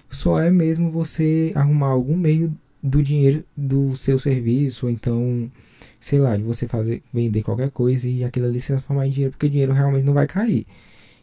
só 0.10 0.40
é 0.40 0.50
mesmo 0.50 0.90
você 0.90 1.52
arrumar 1.56 1.88
algum 1.88 2.16
meio 2.16 2.56
do 2.82 3.02
dinheiro 3.04 3.44
do 3.56 3.96
seu 3.96 4.18
serviço, 4.18 4.86
ou 4.86 4.92
então, 4.92 5.52
sei 6.00 6.20
lá, 6.20 6.38
de 6.38 6.44
você 6.44 6.68
fazer 6.68 7.02
vender 7.14 7.44
qualquer 7.44 7.72
coisa 7.72 8.08
e 8.08 8.24
aquilo 8.24 8.46
ali 8.46 8.60
se 8.60 8.68
transformar 8.68 9.08
em 9.08 9.12
dinheiro, 9.12 9.32
porque 9.32 9.48
o 9.48 9.50
dinheiro 9.50 9.74
realmente 9.74 10.06
não 10.06 10.14
vai 10.14 10.28
cair. 10.28 10.66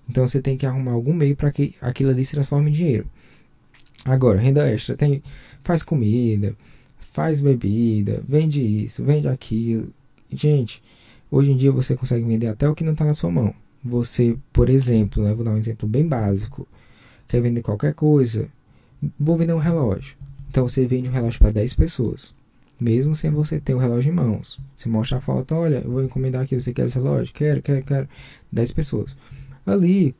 Então 0.09 0.27
você 0.27 0.40
tem 0.40 0.57
que 0.57 0.66
arrumar 0.66 0.92
algum 0.92 1.14
meio 1.14 1.37
para 1.37 1.51
que 1.51 1.75
aquilo 1.81 2.11
ali 2.11 2.25
se 2.25 2.33
transforme 2.33 2.70
em 2.70 2.75
dinheiro. 2.75 3.07
Agora, 4.05 4.38
renda 4.38 4.68
extra 4.68 4.97
tem 4.97 5.23
faz 5.62 5.83
comida, 5.83 6.55
faz 7.12 7.40
bebida, 7.40 8.23
vende 8.29 8.61
isso, 8.61 9.03
vende 9.03 9.29
aquilo. 9.29 9.88
Gente, 10.31 10.83
hoje 11.31 11.53
em 11.53 11.57
dia 11.57 11.73
você 11.73 11.97
consegue 11.97 12.25
vender 12.25 12.49
até 12.49 12.68
o 12.68 12.75
que 12.75 12.85
não 12.85 12.92
está 12.92 13.05
na 13.05 13.14
sua 13.14 13.31
mão. 13.31 13.55
Você, 13.83 14.37
por 14.53 14.68
exemplo, 14.68 15.23
né, 15.23 15.33
vou 15.33 15.44
dar 15.44 15.53
um 15.53 15.59
exemplo 15.59 15.88
bem 15.88 16.07
básico, 16.07 16.66
quer 17.27 17.40
vender 17.40 17.62
qualquer 17.62 17.94
coisa, 17.94 18.49
vou 19.19 19.37
vender 19.37 19.53
um 19.53 19.59
relógio. 19.59 20.17
Então 20.51 20.69
você 20.69 20.87
vende 20.87 21.09
um 21.09 21.12
relógio 21.12 21.38
para 21.40 21.51
10 21.51 21.75
pessoas, 21.75 22.33
mesmo 22.81 23.14
sem 23.14 23.31
você 23.31 23.59
ter 23.59 23.75
o 23.75 23.79
relógio 23.79 24.11
em 24.11 24.14
mãos. 24.14 24.59
Você 24.77 24.88
mostra 24.88 25.19
a 25.19 25.21
foto, 25.21 25.55
olha, 25.55 25.83
eu 25.85 25.90
vou 25.90 26.05
encomendar 26.05 26.43
aqui, 26.43 26.59
você 26.59 26.73
quer 26.73 26.87
esse 26.87 26.97
relógio? 26.97 27.35
Quero, 27.35 27.61
quero, 27.62 27.85
quero. 27.85 28.09
10 28.53 28.73
pessoas. 28.73 29.17
Ali 29.67 30.14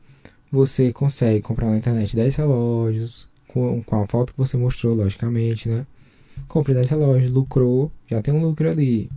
você 0.51 0.91
consegue 0.91 1.41
comprar 1.41 1.69
na 1.69 1.77
internet 1.77 2.15
10 2.15 2.35
relógios, 2.35 3.27
com, 3.47 3.81
com 3.83 4.01
a 4.01 4.07
foto 4.07 4.33
que 4.33 4.37
você 4.37 4.57
mostrou, 4.57 4.93
logicamente, 4.93 5.69
né? 5.69 5.85
Compre 6.47 6.73
10 6.73 6.89
relógios, 6.89 7.31
lucrou, 7.31 7.91
já 8.09 8.21
tem 8.21 8.33
um 8.33 8.41
lucro 8.41 8.69
ali. 8.69 9.09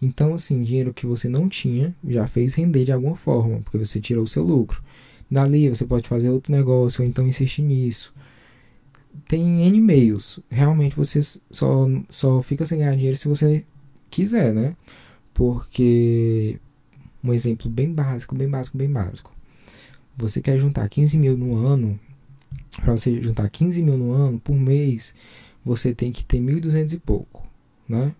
Então, 0.00 0.32
assim, 0.32 0.62
dinheiro 0.62 0.94
que 0.94 1.04
você 1.04 1.28
não 1.28 1.48
tinha 1.48 1.94
já 2.06 2.26
fez 2.26 2.54
render 2.54 2.84
de 2.84 2.92
alguma 2.92 3.16
forma, 3.16 3.60
porque 3.60 3.76
você 3.76 4.00
tirou 4.00 4.24
o 4.24 4.28
seu 4.28 4.42
lucro. 4.42 4.82
Dali 5.30 5.68
você 5.68 5.84
pode 5.84 6.08
fazer 6.08 6.30
outro 6.30 6.52
negócio, 6.52 7.02
ou 7.02 7.08
então 7.08 7.26
insistir 7.26 7.62
nisso. 7.62 8.12
Tem 9.28 9.66
N 9.66 9.80
meios. 9.80 10.40
Realmente 10.50 10.96
você 10.96 11.20
só, 11.50 11.86
só 12.08 12.42
fica 12.42 12.66
sem 12.66 12.78
ganhar 12.78 12.94
dinheiro 12.94 13.16
se 13.16 13.28
você 13.28 13.64
quiser, 14.10 14.52
né? 14.52 14.76
Porque, 15.34 16.58
um 17.22 17.32
exemplo 17.32 17.70
bem 17.70 17.92
básico, 17.92 18.34
bem 18.34 18.48
básico, 18.48 18.76
bem 18.76 18.90
básico 18.90 19.32
você 20.20 20.40
quer 20.40 20.58
juntar 20.58 20.88
15 20.88 21.18
mil 21.18 21.36
no 21.36 21.56
ano, 21.56 21.98
para 22.76 22.96
você 22.96 23.20
juntar 23.20 23.48
15 23.48 23.82
mil 23.82 23.96
no 23.96 24.12
ano 24.12 24.38
por 24.38 24.54
mês, 24.54 25.14
você 25.64 25.94
tem 25.94 26.12
que 26.12 26.24
ter 26.24 26.38
1.200 26.38 26.92
e 26.92 26.98
pouco, 26.98 27.46
né? 27.88 28.14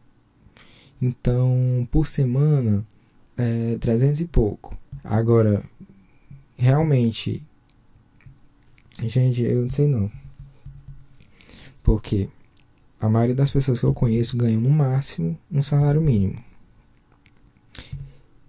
Então, 1.00 1.88
por 1.90 2.06
semana, 2.06 2.84
é 3.36 3.78
300 3.78 4.20
e 4.20 4.26
pouco. 4.26 4.76
Agora, 5.02 5.62
realmente, 6.58 7.42
gente, 9.02 9.42
eu 9.42 9.62
não 9.62 9.70
sei 9.70 9.86
não. 9.86 10.10
Porque 11.82 12.28
a 13.00 13.08
maioria 13.08 13.34
das 13.34 13.50
pessoas 13.50 13.80
que 13.80 13.86
eu 13.86 13.94
conheço 13.94 14.36
ganham 14.36 14.60
no 14.60 14.70
máximo 14.70 15.38
um 15.50 15.62
salário 15.62 16.00
mínimo. 16.00 16.42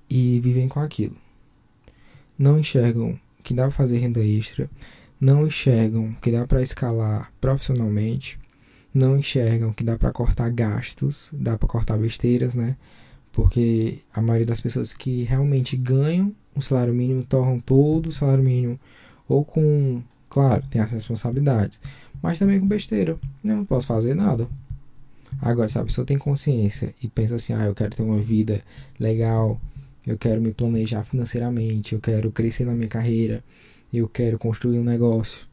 E 0.10 0.40
vivem 0.42 0.68
com 0.68 0.80
aquilo. 0.80 1.16
Não 2.38 2.60
enxergam 2.60 3.20
que 3.44 3.54
dá 3.54 3.64
para 3.64 3.72
fazer 3.72 4.00
renda 4.00 4.20
extra, 4.20 4.70
não 5.20 5.48
enxergam 5.48 6.14
que 6.22 6.32
dá 6.32 6.46
para 6.46 6.62
escalar 6.62 7.32
profissionalmente, 7.40 8.40
não 8.94 9.18
enxergam 9.18 9.72
que 9.72 9.84
dá 9.84 9.98
para 9.98 10.12
cortar 10.12 10.50
gastos, 10.52 11.30
dá 11.32 11.58
para 11.58 11.68
cortar 11.68 11.98
besteiras, 11.98 12.56
né? 12.56 12.76
Porque 13.32 14.00
a 14.14 14.22
maioria 14.22 14.46
das 14.46 14.60
pessoas 14.60 14.94
que 14.94 15.24
realmente 15.24 15.78
ganham 15.78 16.36
o 16.54 16.62
salário 16.62 16.94
mínimo 16.94 17.24
tornam 17.24 17.60
todo 17.60 18.08
o 18.08 18.12
salário 18.12 18.44
mínimo 18.44 18.78
ou 19.28 19.46
com, 19.46 20.04
claro, 20.30 20.64
tem 20.70 20.82
as 20.82 20.92
responsabilidades, 20.92 21.80
mas 22.22 22.40
também 22.40 22.60
com 22.60 22.68
besteira. 22.68 23.18
Eu 23.44 23.56
não 23.56 23.66
posso 23.66 23.88
fazer 23.88 24.16
nada. 24.16 24.48
Agora, 25.42 25.70
se 25.70 25.80
a 25.80 25.84
pessoa 25.84 26.06
tem 26.06 26.18
consciência 26.18 26.94
e 27.02 27.08
pensa 27.08 27.36
assim, 27.36 27.54
ah, 27.54 27.66
eu 27.66 27.74
quero 27.74 27.96
ter 27.96 28.04
uma 28.04 28.20
vida 28.20 28.62
legal, 29.00 29.60
eu 30.06 30.18
quero 30.18 30.42
me 30.42 30.52
planejar 30.52 31.04
financeiramente, 31.04 31.94
eu 31.94 32.00
quero 32.00 32.32
crescer 32.32 32.66
na 32.66 32.74
minha 32.74 32.88
carreira, 32.88 33.44
eu 33.94 34.08
quero 34.08 34.38
construir 34.38 34.80
um 34.80 34.84
negócio. 34.84 35.48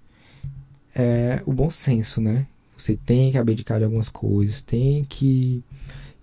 É 0.95 1.43
o 1.47 1.53
bom 1.53 1.71
senso, 1.71 2.21
né? 2.21 2.47
Você 2.77 2.97
tem 2.97 3.31
que 3.31 3.39
abdicar 3.39 3.79
de 3.79 3.85
algumas 3.85 4.09
coisas, 4.09 4.63
tem 4.63 5.05
que. 5.05 5.63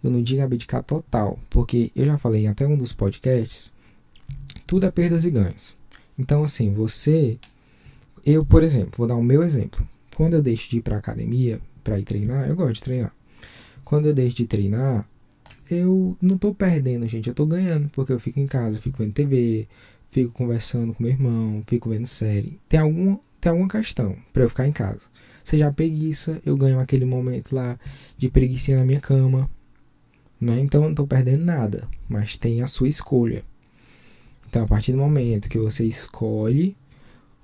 Eu 0.04 0.12
não 0.12 0.22
digo 0.22 0.42
abdicar 0.42 0.84
total, 0.84 1.40
porque 1.50 1.92
eu 1.96 2.06
já 2.06 2.18
falei 2.18 2.48
até 2.48 2.68
um 2.68 2.78
dos 2.78 2.94
podcasts, 2.94 3.74
tudo 4.68 4.86
é 4.86 4.92
perdas 4.92 5.26
e 5.26 5.32
ganhos. 5.32 5.76
Então, 6.18 6.44
assim, 6.44 6.74
você. 6.74 7.38
Eu, 8.26 8.46
por 8.46 8.64
exemplo, 8.64 8.94
vou 8.98 9.08
dar 9.08 9.16
o 9.16 9.24
meu 9.24 9.44
exemplo. 9.44 9.88
Quando 10.16 10.36
eu 10.36 10.42
deixo 10.42 10.70
de 10.70 10.78
ir 10.78 10.82
para 10.82 10.98
academia, 10.98 11.60
para 11.84 12.00
ir 12.00 12.04
treinar, 12.04 12.48
eu 12.48 12.56
gosto 12.56 12.76
de 12.76 12.84
treinar. 12.84 13.14
Quando 13.84 14.08
eu 14.08 14.14
deixo 14.14 14.38
de 14.38 14.48
treinar, 14.48 15.08
eu 15.70 16.18
não 16.22 16.38
tô 16.38 16.54
perdendo, 16.54 17.08
gente, 17.08 17.28
eu 17.28 17.36
tô 17.36 17.46
ganhando, 17.46 17.90
porque 17.90 18.14
eu 18.14 18.20
fico 18.20 18.40
em 18.40 18.48
casa, 18.48 18.80
fico 18.80 18.98
vendo 19.00 19.14
TV, 19.14 19.68
fico 20.10 20.32
conversando 20.32 20.94
com 20.94 21.04
meu 21.04 21.12
irmão, 21.12 21.64
fico 21.68 21.90
vendo 21.90 22.08
série. 22.08 22.60
Tem 22.70 22.80
algum 22.80 23.18
tem 23.42 23.52
alguma 23.52 23.70
questão 23.70 24.16
para 24.34 24.44
eu 24.44 24.50
ficar 24.50 24.68
em 24.68 24.72
casa. 24.72 25.02
Seja 25.44 25.72
preguiça, 25.72 26.42
eu 26.44 26.58
ganho 26.58 26.80
aquele 26.80 27.06
momento 27.06 27.54
lá 27.54 27.78
de 28.18 28.30
preguiça 28.30 28.76
na 28.76 28.84
minha 28.84 29.00
cama, 29.00 29.48
né? 30.40 30.60
Então 30.60 30.82
eu 30.82 30.88
não 30.88 30.96
tô 30.96 31.06
perdendo 31.06 31.44
nada, 31.44 31.88
mas 32.10 32.38
tem 32.38 32.64
a 32.64 32.68
sua 32.68 32.88
escolha. 32.88 33.44
Então, 34.50 34.64
a 34.64 34.68
partir 34.68 34.94
do 34.94 34.98
momento 34.98 35.50
que 35.50 35.60
você 35.60 35.84
escolhe, 35.84 36.76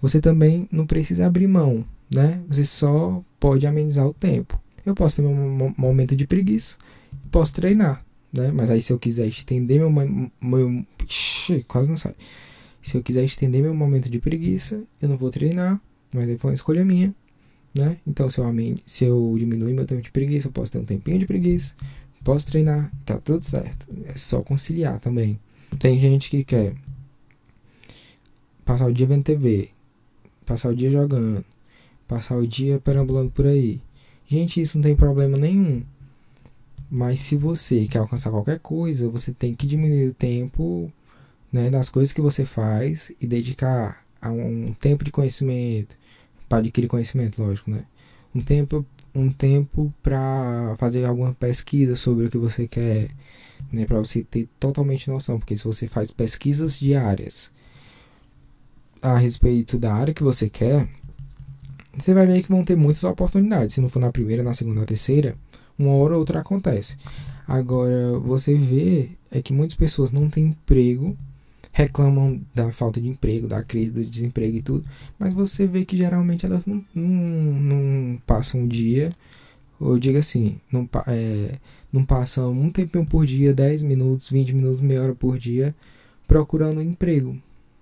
você 0.01 0.19
também 0.19 0.67
não 0.71 0.87
precisa 0.87 1.27
abrir 1.27 1.47
mão, 1.47 1.85
né? 2.13 2.41
Você 2.47 2.65
só 2.65 3.23
pode 3.39 3.65
amenizar 3.65 4.05
o 4.05 4.13
tempo. 4.13 4.59
Eu 4.85 4.93
posso 4.93 5.17
ter 5.17 5.21
um 5.21 5.73
momento 5.77 6.15
de 6.15 6.25
preguiça, 6.25 6.75
posso 7.31 7.53
treinar, 7.53 8.03
né? 8.33 8.51
Mas 8.51 8.69
aí 8.69 8.81
se 8.81 8.91
eu 8.91 8.99
quiser 8.99 9.27
estender 9.27 9.79
meu, 9.79 9.91
meu 10.41 10.85
quase 11.67 11.89
não 11.89 11.97
sai. 11.97 12.15
Se 12.81 12.97
eu 12.97 13.03
quiser 13.03 13.23
estender 13.23 13.61
meu 13.61 13.75
momento 13.75 14.09
de 14.09 14.19
preguiça, 14.19 14.83
eu 15.01 15.07
não 15.07 15.17
vou 15.17 15.29
treinar, 15.29 15.79
mas 16.11 16.27
aí 16.27 16.37
foi 16.37 16.49
uma 16.49 16.55
escolha 16.55 16.83
minha, 16.83 17.13
né? 17.75 17.97
Então 18.07 18.29
se 18.29 18.39
eu, 18.39 18.45
se 18.85 19.05
eu 19.05 19.35
diminuir 19.37 19.73
meu 19.73 19.85
tempo 19.85 20.01
de 20.01 20.11
preguiça, 20.11 20.47
eu 20.47 20.51
posso 20.51 20.71
ter 20.71 20.79
um 20.79 20.85
tempinho 20.85 21.19
de 21.19 21.27
preguiça, 21.27 21.75
posso 22.23 22.47
treinar, 22.47 22.91
tá 23.05 23.17
tudo 23.17 23.45
certo. 23.45 23.85
É 24.05 24.17
só 24.17 24.41
conciliar 24.41 24.99
também. 24.99 25.39
Tem 25.79 25.99
gente 25.99 26.29
que 26.29 26.43
quer 26.43 26.73
passar 28.65 28.87
o 28.87 28.93
dia 28.93 29.05
vendo 29.05 29.23
TV, 29.23 29.69
passar 30.45 30.69
o 30.69 30.75
dia 30.75 30.89
jogando, 30.89 31.45
passar 32.11 32.35
o 32.35 32.45
dia 32.45 32.77
perambulando 32.77 33.31
por 33.31 33.45
aí. 33.45 33.81
Gente, 34.27 34.61
isso 34.61 34.77
não 34.77 34.83
tem 34.83 34.95
problema 34.97 35.37
nenhum. 35.37 35.81
Mas 36.89 37.21
se 37.21 37.37
você 37.37 37.87
quer 37.87 37.99
alcançar 37.99 38.31
qualquer 38.31 38.59
coisa, 38.59 39.07
você 39.07 39.31
tem 39.31 39.55
que 39.55 39.65
diminuir 39.65 40.09
o 40.09 40.13
tempo 40.13 40.91
né, 41.49 41.69
das 41.69 41.89
coisas 41.89 42.11
que 42.11 42.19
você 42.19 42.43
faz 42.43 43.13
e 43.21 43.25
dedicar 43.25 44.05
um 44.23 44.73
tempo 44.73 45.05
de 45.05 45.11
conhecimento, 45.11 45.95
para 46.49 46.57
adquirir 46.57 46.89
conhecimento, 46.89 47.41
lógico, 47.41 47.71
né? 47.71 47.85
Um 48.35 48.41
tempo, 48.41 48.85
um 49.15 49.31
tempo 49.31 49.93
para 50.03 50.75
fazer 50.77 51.05
alguma 51.05 51.33
pesquisa 51.33 51.95
sobre 51.95 52.25
o 52.25 52.29
que 52.29 52.37
você 52.37 52.67
quer, 52.67 53.09
né? 53.71 53.85
Para 53.85 53.99
você 53.99 54.21
ter 54.21 54.49
totalmente 54.59 55.09
noção, 55.09 55.39
porque 55.39 55.55
se 55.55 55.63
você 55.63 55.87
faz 55.87 56.11
pesquisas 56.11 56.77
diárias 56.77 57.49
a 59.01 59.17
respeito 59.17 59.79
da 59.79 59.93
área 59.93 60.13
que 60.13 60.23
você 60.23 60.49
quer, 60.49 60.87
você 62.01 62.13
vai 62.13 62.25
ver 62.25 62.41
que 62.41 62.49
vão 62.49 62.63
ter 62.63 62.75
muitas 62.75 63.03
oportunidades. 63.03 63.75
Se 63.75 63.81
não 63.81 63.89
for 63.89 63.99
na 63.99 64.11
primeira, 64.11 64.43
na 64.43 64.53
segunda, 64.53 64.81
na 64.81 64.85
terceira, 64.85 65.35
uma 65.77 65.91
hora 65.91 66.13
ou 66.13 66.19
outra 66.19 66.39
acontece. 66.39 66.97
Agora, 67.47 68.17
você 68.19 68.55
vê 68.55 69.09
é 69.31 69.41
que 69.41 69.53
muitas 69.53 69.77
pessoas 69.77 70.11
não 70.11 70.29
têm 70.29 70.47
emprego, 70.47 71.17
reclamam 71.71 72.41
da 72.53 72.71
falta 72.71 72.99
de 72.99 73.07
emprego, 73.07 73.47
da 73.47 73.63
crise 73.63 73.91
do 73.91 74.05
desemprego 74.05 74.57
e 74.57 74.61
tudo, 74.61 74.85
mas 75.17 75.33
você 75.33 75.65
vê 75.65 75.85
que 75.85 75.95
geralmente 75.95 76.45
elas 76.45 76.65
não, 76.65 76.83
não, 76.93 77.07
não 77.07 78.21
passam 78.27 78.61
um 78.61 78.67
dia, 78.67 79.15
ou 79.79 79.97
diga 79.97 80.19
assim, 80.19 80.57
não, 80.71 80.87
é, 81.07 81.55
não 81.91 82.03
passam 82.03 82.51
um 82.51 82.69
tempinho 82.69 83.05
por 83.05 83.25
dia, 83.25 83.53
10 83.53 83.81
minutos, 83.83 84.29
20 84.29 84.53
minutos, 84.53 84.81
meia 84.81 85.01
hora 85.01 85.15
por 85.15 85.37
dia, 85.37 85.73
procurando 86.27 86.79
um 86.79 86.83
emprego. 86.83 87.37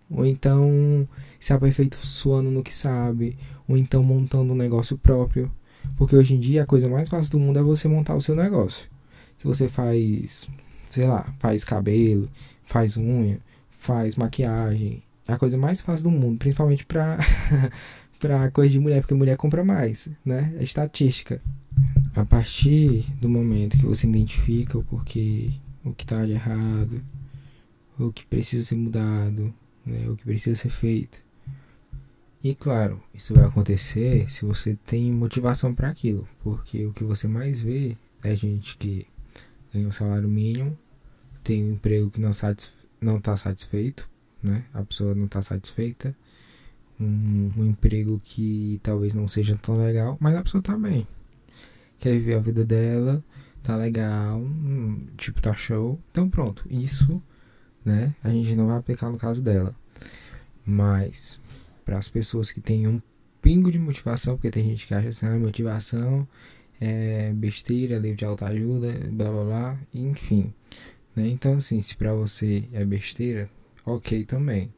Ou 0.09 0.25
então 0.25 1.07
se 1.39 1.53
aperfeiçoando 1.53 2.49
no 2.49 2.63
que 2.63 2.73
sabe, 2.73 3.37
ou 3.69 3.77
então 3.77 4.03
montando 4.03 4.51
um 4.51 4.55
negócio 4.55 4.97
próprio. 4.97 5.51
Porque 5.95 6.15
hoje 6.15 6.33
em 6.33 6.39
dia 6.39 6.63
a 6.63 6.65
coisa 6.65 6.89
mais 6.89 7.07
fácil 7.07 7.31
do 7.31 7.39
mundo 7.39 7.59
é 7.59 7.61
você 7.61 7.87
montar 7.87 8.15
o 8.15 8.21
seu 8.21 8.35
negócio. 8.35 8.89
Se 9.37 9.45
você 9.45 9.69
faz, 9.69 10.49
sei 10.89 11.07
lá, 11.07 11.31
faz 11.39 11.63
cabelo, 11.63 12.27
faz 12.63 12.97
unha, 12.97 13.39
faz 13.69 14.15
maquiagem, 14.17 15.01
é 15.27 15.33
a 15.33 15.37
coisa 15.37 15.57
mais 15.57 15.79
fácil 15.79 16.05
do 16.05 16.11
mundo, 16.11 16.39
principalmente 16.39 16.85
pra, 16.85 17.19
pra 18.19 18.51
coisa 18.51 18.71
de 18.71 18.79
mulher, 18.79 19.01
porque 19.01 19.13
mulher 19.13 19.37
compra 19.37 19.63
mais, 19.63 20.09
né? 20.25 20.53
É 20.59 20.63
estatística. 20.63 21.41
A 22.15 22.25
partir 22.25 23.05
do 23.21 23.29
momento 23.29 23.77
que 23.77 23.85
você 23.85 24.07
identifica 24.07 24.77
o 24.77 24.83
porquê, 24.83 25.51
o 25.85 25.93
que 25.93 26.05
tá 26.05 26.25
de 26.25 26.31
errado, 26.31 27.01
o 27.97 28.11
que 28.11 28.25
precisa 28.25 28.65
ser 28.65 28.75
mudado, 28.75 29.53
né? 29.85 30.09
o 30.09 30.15
que 30.15 30.23
precisa 30.23 30.55
ser 30.55 30.69
feito. 30.69 31.28
E 32.41 32.55
claro, 32.55 33.03
isso 33.13 33.33
vai 33.33 33.43
acontecer 33.43 34.29
se 34.29 34.45
você 34.45 34.77
tem 34.85 35.11
motivação 35.11 35.75
para 35.75 35.89
aquilo, 35.89 36.25
porque 36.41 36.85
o 36.85 36.93
que 36.93 37.03
você 37.03 37.27
mais 37.27 37.59
vê 37.59 37.97
é 38.23 38.33
gente 38.33 38.77
que 38.77 39.05
ganha 39.73 39.87
um 39.87 39.91
salário 39.91 40.29
mínimo, 40.29 40.77
tem 41.43 41.65
um 41.65 41.73
emprego 41.73 42.09
que 42.09 42.21
não 42.21 42.29
está 42.29 42.55
não 43.01 43.19
tá 43.19 43.35
satisfeito, 43.35 44.09
né? 44.41 44.63
A 44.73 44.81
pessoa 44.83 45.13
não 45.13 45.25
está 45.25 45.41
satisfeita, 45.41 46.15
um, 46.97 47.51
um, 47.57 47.65
emprego 47.65 48.21
que 48.23 48.79
talvez 48.83 49.13
não 49.13 49.27
seja 49.27 49.57
tão 49.57 49.77
legal, 49.77 50.17
mas 50.19 50.35
a 50.35 50.41
pessoa 50.41 50.63
tá 50.63 50.77
bem, 50.77 51.05
quer 51.97 52.11
viver 52.11 52.35
a 52.35 52.39
vida 52.39 52.63
dela, 52.63 53.21
tá 53.63 53.75
legal, 53.75 54.39
hum, 54.39 55.07
tipo 55.17 55.41
tá 55.41 55.53
show, 55.53 55.99
então 56.09 56.29
pronto, 56.29 56.65
isso, 56.69 57.21
né? 57.83 58.15
A 58.23 58.29
gente 58.29 58.55
não 58.55 58.67
vai 58.67 58.77
aplicar 58.77 59.09
no 59.09 59.17
caso 59.17 59.41
dela, 59.41 59.75
mas 60.65 61.37
para 61.89 61.97
as 61.97 62.07
pessoas 62.07 62.51
que 62.51 62.61
têm 62.61 62.87
um 62.87 63.01
pingo 63.41 63.71
de 63.71 63.79
motivação, 63.79 64.35
porque 64.35 64.51
tem 64.51 64.63
gente 64.63 64.85
que 64.85 64.93
acha 64.93 65.09
assim, 65.09 65.25
ah, 65.25 65.39
motivação 65.39 66.27
é 66.79 67.33
besteira, 67.33 67.97
livro 67.97 68.15
de 68.15 68.25
autoajuda, 68.25 69.09
blá 69.11 69.31
blá 69.31 69.43
blá, 69.43 69.79
enfim. 69.91 70.53
Né? 71.15 71.29
Então, 71.29 71.53
assim, 71.57 71.81
se 71.81 71.95
para 71.95 72.13
você 72.13 72.63
é 72.71 72.85
besteira, 72.85 73.49
ok 73.83 74.23
também. 74.23 74.71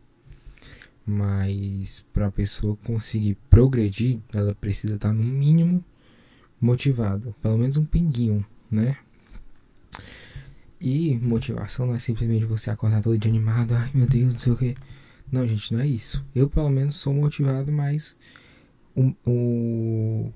Mas 1.06 2.06
para 2.14 2.28
a 2.28 2.32
pessoa 2.32 2.78
conseguir 2.78 3.36
progredir, 3.50 4.20
ela 4.34 4.56
precisa 4.56 4.96
estar 4.96 5.10
tá 5.10 5.14
no 5.14 5.22
mínimo 5.22 5.84
motivada, 6.62 7.36
pelo 7.42 7.58
menos 7.58 7.76
um 7.76 7.84
pinguinho, 7.84 8.46
né? 8.72 8.96
E 10.80 11.18
motivação 11.18 11.88
não 11.88 11.96
é 11.96 12.00
simplesmente 12.00 12.46
você 12.46 12.72
acordar 12.72 13.02
todo 13.02 13.18
dia 13.18 13.30
animado, 13.30 13.74
ai 13.76 13.92
meu 13.94 14.08
Deus, 14.08 14.34
não 14.34 14.40
sei 14.40 14.54
o 14.54 14.56
que. 14.56 14.76
Não, 15.32 15.48
gente, 15.48 15.74
não 15.74 15.80
é 15.80 15.88
isso. 15.88 16.24
Eu, 16.36 16.50
pelo 16.50 16.70
menos, 16.70 16.96
sou 16.96 17.14
motivado, 17.14 17.72
mas 17.72 18.16
o, 18.96 19.14
o, 19.26 20.34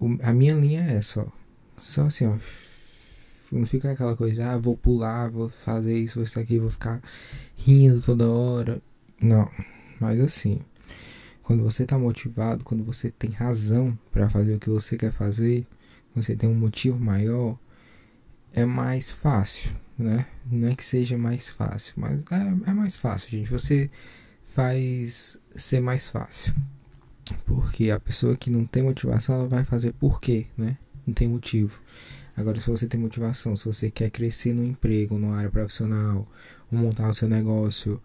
o, 0.00 0.18
a 0.22 0.32
minha 0.32 0.54
linha 0.54 0.82
é 0.82 0.96
essa, 0.96 1.22
ó. 1.22 1.26
Só 1.78 2.02
assim, 2.02 2.26
ó. 2.26 2.36
Não 3.52 3.66
fica 3.66 3.90
aquela 3.90 4.16
coisa, 4.16 4.52
ah, 4.52 4.58
vou 4.58 4.76
pular, 4.76 5.28
vou 5.28 5.48
fazer 5.48 5.96
isso, 5.98 6.16
vou 6.16 6.24
estar 6.24 6.40
aqui, 6.40 6.58
vou 6.58 6.70
ficar 6.70 7.00
rindo 7.56 8.00
toda 8.00 8.28
hora. 8.28 8.80
Não, 9.20 9.50
mas 10.00 10.20
assim, 10.20 10.60
quando 11.42 11.62
você 11.64 11.84
tá 11.84 11.98
motivado, 11.98 12.64
quando 12.64 12.84
você 12.84 13.10
tem 13.10 13.30
razão 13.30 13.98
para 14.12 14.30
fazer 14.30 14.54
o 14.54 14.60
que 14.60 14.70
você 14.70 14.96
quer 14.96 15.12
fazer, 15.12 15.66
você 16.14 16.36
tem 16.36 16.48
um 16.48 16.54
motivo 16.54 16.98
maior, 16.98 17.58
é 18.52 18.64
mais 18.64 19.10
fácil 19.10 19.70
né? 20.02 20.26
Não 20.50 20.68
é 20.68 20.74
que 20.74 20.84
seja 20.84 21.16
mais 21.16 21.48
fácil, 21.50 21.94
mas 21.96 22.20
é, 22.30 22.70
é 22.70 22.72
mais 22.72 22.96
fácil, 22.96 23.30
gente. 23.30 23.50
Você 23.50 23.90
faz 24.54 25.38
ser 25.54 25.80
mais 25.80 26.08
fácil. 26.08 26.54
Porque 27.46 27.90
a 27.90 28.00
pessoa 28.00 28.36
que 28.36 28.50
não 28.50 28.64
tem 28.64 28.82
motivação, 28.82 29.36
ela 29.36 29.48
vai 29.48 29.64
fazer 29.64 29.92
por 29.92 30.20
quê, 30.20 30.46
né? 30.56 30.76
Não 31.06 31.14
tem 31.14 31.28
motivo. 31.28 31.80
Agora, 32.36 32.60
se 32.60 32.68
você 32.68 32.86
tem 32.86 32.98
motivação, 32.98 33.54
se 33.54 33.64
você 33.64 33.90
quer 33.90 34.10
crescer 34.10 34.52
no 34.52 34.64
emprego, 34.64 35.18
numa 35.18 35.36
área 35.36 35.50
profissional, 35.50 36.26
ou 36.70 36.78
montar 36.78 37.08
o 37.08 37.14
seu 37.14 37.28
negócio 37.28 38.00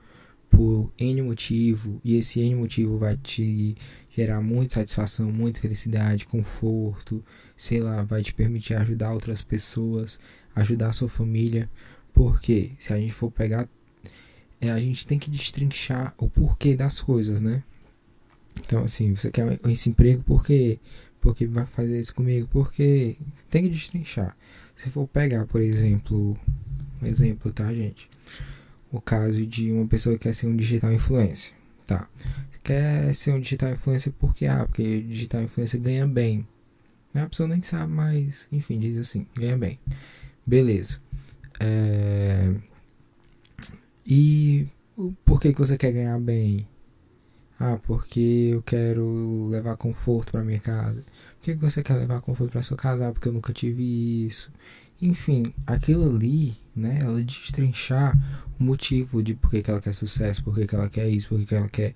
por 0.49 0.91
N 0.97 1.21
motivo, 1.21 1.99
e 2.03 2.15
esse 2.17 2.39
N 2.39 2.55
motivo 2.55 2.97
vai 2.97 3.17
te 3.17 3.75
gerar 4.09 4.41
muita 4.41 4.75
satisfação, 4.75 5.31
muita 5.31 5.59
felicidade, 5.59 6.25
conforto, 6.25 7.23
sei 7.57 7.79
lá, 7.79 8.03
vai 8.03 8.21
te 8.21 8.33
permitir 8.33 8.73
ajudar 8.75 9.13
outras 9.13 9.43
pessoas, 9.43 10.19
ajudar 10.55 10.89
a 10.89 10.93
sua 10.93 11.09
família, 11.09 11.69
porque 12.13 12.71
se 12.79 12.93
a 12.93 12.97
gente 12.97 13.13
for 13.13 13.29
pegar, 13.29 13.67
é, 14.61 14.71
a 14.71 14.79
gente 14.79 15.05
tem 15.05 15.19
que 15.19 15.29
destrinchar 15.29 16.13
o 16.17 16.29
porquê 16.29 16.75
das 16.75 17.01
coisas, 17.01 17.41
né? 17.41 17.63
Então, 18.59 18.83
assim, 18.83 19.13
você 19.13 19.29
quer 19.29 19.59
esse 19.65 19.89
emprego 19.89 20.23
porque 20.23 20.79
porque 21.25 21.47
vai 21.47 21.65
fazer 21.65 21.99
isso 21.99 22.13
comigo? 22.13 22.47
Porque 22.51 23.17
tem 23.49 23.63
que 23.63 23.69
destrinchar. 23.69 24.37
Se 24.75 24.91
for 24.91 25.07
pegar, 25.07 25.47
por 25.47 25.59
exemplo, 25.59 26.37
um 27.01 27.07
exemplo, 27.07 27.51
tá, 27.51 27.73
gente? 27.73 28.07
O 28.91 29.01
caso 29.01 29.43
de 29.43 29.71
uma 29.71 29.87
pessoa 29.87 30.15
que 30.15 30.23
quer 30.23 30.35
ser 30.35 30.45
um 30.45 30.55
digital 30.55 30.93
influencer, 30.93 31.53
tá? 31.83 32.07
Quer 32.63 33.15
ser 33.15 33.31
um 33.31 33.39
digital 33.39 33.71
influencer 33.71 34.13
porque, 34.19 34.45
ah, 34.45 34.65
porque 34.65 35.01
digital 35.01 35.41
influencer 35.41 35.81
ganha 35.81 36.07
bem. 36.07 36.47
A 37.15 37.25
pessoa 37.27 37.49
nem 37.49 37.61
sabe, 37.61 37.91
mas, 37.91 38.47
enfim, 38.51 38.79
diz 38.79 38.97
assim, 38.99 39.25
ganha 39.35 39.57
bem. 39.57 39.79
Beleza. 40.45 40.99
É... 41.59 42.53
E 44.05 44.67
por 45.25 45.41
que, 45.41 45.53
que 45.53 45.59
você 45.59 45.77
quer 45.77 45.91
ganhar 45.91 46.19
bem? 46.19 46.67
Ah, 47.59 47.79
porque 47.83 48.49
eu 48.53 48.61
quero 48.61 49.47
levar 49.47 49.77
conforto 49.77 50.31
para 50.31 50.43
minha 50.43 50.59
casa. 50.59 51.01
Por 51.01 51.41
que, 51.41 51.55
que 51.55 51.61
você 51.61 51.81
quer 51.81 51.95
levar 51.95 52.21
conforto 52.21 52.51
para 52.51 52.63
sua 52.63 52.77
casa? 52.77 53.07
Ah, 53.07 53.11
porque 53.11 53.27
eu 53.27 53.33
nunca 53.33 53.53
tive 53.53 54.25
isso. 54.27 54.51
Enfim, 55.01 55.53
aquilo 55.65 56.15
ali, 56.15 56.57
né? 56.75 56.99
Ela 57.01 57.21
destrinchar 57.23 58.17
o 58.59 58.63
motivo 58.63 59.23
de 59.23 59.33
por 59.33 59.49
que, 59.51 59.61
que 59.61 59.71
ela 59.71 59.81
quer 59.81 59.93
sucesso, 59.93 60.43
por 60.43 60.55
que, 60.55 60.67
que 60.67 60.75
ela 60.75 60.89
quer 60.89 61.07
isso, 61.09 61.29
por 61.29 61.39
que, 61.39 61.45
que 61.45 61.55
ela 61.55 61.69
quer 61.69 61.93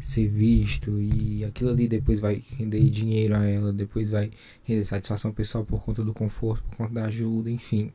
ser 0.00 0.28
visto 0.28 1.00
e 1.00 1.44
aquilo 1.44 1.70
ali 1.70 1.88
depois 1.88 2.20
vai 2.20 2.42
render 2.56 2.88
dinheiro 2.90 3.34
a 3.34 3.44
ela, 3.44 3.72
depois 3.72 4.10
vai 4.10 4.30
render 4.64 4.84
satisfação 4.84 5.32
pessoal 5.32 5.64
por 5.64 5.82
conta 5.82 6.04
do 6.04 6.14
conforto, 6.14 6.62
por 6.64 6.76
conta 6.76 6.94
da 6.94 7.04
ajuda, 7.06 7.50
enfim. 7.50 7.92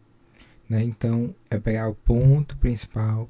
Né? 0.69 0.83
Então 0.83 1.35
é 1.49 1.59
pegar 1.59 1.89
o 1.89 1.95
ponto 1.95 2.57
principal 2.57 3.29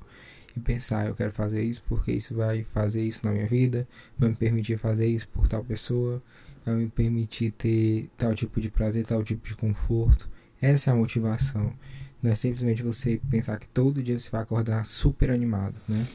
e 0.56 0.60
pensar, 0.60 1.08
eu 1.08 1.16
quero 1.16 1.32
fazer 1.32 1.64
isso 1.64 1.84
porque 1.88 2.12
isso 2.12 2.36
vai 2.36 2.64
fazer 2.64 3.04
isso 3.04 3.26
na 3.26 3.32
minha 3.32 3.48
vida, 3.48 3.88
vai 4.18 4.30
me 4.30 4.36
permitir 4.36 4.78
fazer 4.78 5.08
isso 5.08 5.28
por 5.30 5.48
tal 5.48 5.64
pessoa, 5.64 6.22
vai 6.66 6.76
me 6.76 6.88
permitir 6.88 7.52
ter 7.52 8.10
tal 8.18 8.34
tipo 8.36 8.62
de 8.62 8.70
prazer, 8.70 9.06
tal 9.06 9.24
tipo 9.24 9.48
de 9.48 9.56
conforto. 9.56 10.30
Essa 10.62 10.92
é 10.92 10.94
a 10.94 10.96
motivação. 10.96 11.74
Não 12.22 12.32
é 12.32 12.36
simplesmente 12.36 12.84
você 12.84 13.20
pensar 13.30 13.58
que 13.58 13.68
todo 13.68 14.04
dia 14.04 14.20
você 14.20 14.30
vai 14.30 14.42
acordar 14.42 14.86
super 14.86 15.32
animado, 15.32 15.76
né? 15.90 16.06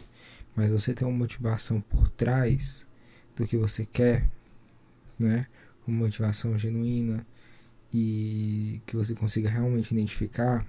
Mas 0.56 0.70
você 0.70 0.94
tem 0.94 1.06
uma 1.06 1.16
motivação 1.16 1.80
por 1.80 2.08
trás 2.08 2.86
do 3.36 3.46
que 3.46 3.56
você 3.56 3.84
quer, 3.84 4.26
né? 5.18 5.46
Uma 5.86 5.98
motivação 5.98 6.58
genuína 6.58 7.26
e 7.92 8.80
que 8.86 8.96
você 8.96 9.14
consiga 9.14 9.50
realmente 9.50 9.92
identificar, 9.92 10.66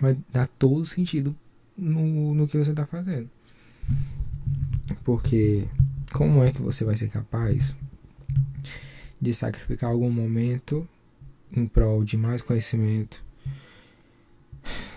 vai 0.00 0.16
dar 0.30 0.46
todo 0.46 0.84
sentido 0.84 1.34
no, 1.76 2.34
no 2.34 2.46
que 2.46 2.58
você 2.58 2.70
está 2.70 2.86
fazendo. 2.86 3.28
Porque 5.02 5.66
como 6.12 6.44
é 6.44 6.52
que 6.52 6.60
você 6.60 6.84
vai 6.84 6.96
ser 6.96 7.08
capaz 7.08 7.74
de 9.20 9.34
sacrificar 9.34 9.90
algum 9.90 10.10
momento 10.10 10.88
em 11.52 11.66
prol 11.66 12.04
de 12.04 12.16
mais 12.16 12.42
conhecimento, 12.42 13.24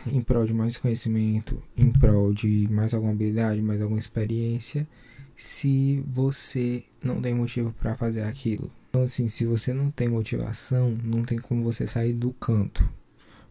em 0.06 0.22
prol 0.22 0.46
de 0.46 0.54
mais 0.54 0.78
conhecimento, 0.78 1.62
em 1.78 1.92
prol 1.92 2.34
de 2.34 2.68
mais 2.70 2.94
alguma 2.94 3.14
habilidade, 3.14 3.62
mais 3.62 3.82
alguma 3.82 4.00
experiência, 4.00 4.88
se 5.36 6.04
você 6.08 6.84
não 7.04 7.22
tem 7.22 7.34
motivo 7.34 7.74
para 7.74 7.96
fazer 7.96 8.22
aquilo. 8.24 8.72
Então, 8.90 9.04
assim, 9.04 9.28
se 9.28 9.46
você 9.46 9.74
não 9.74 9.90
tem 9.90 10.08
motivação, 10.08 10.98
não 11.04 11.24
tem 11.24 11.40
como 11.40 11.64
você 11.64 11.88
sair 11.88 12.14
do 12.14 12.32
canto, 12.34 12.88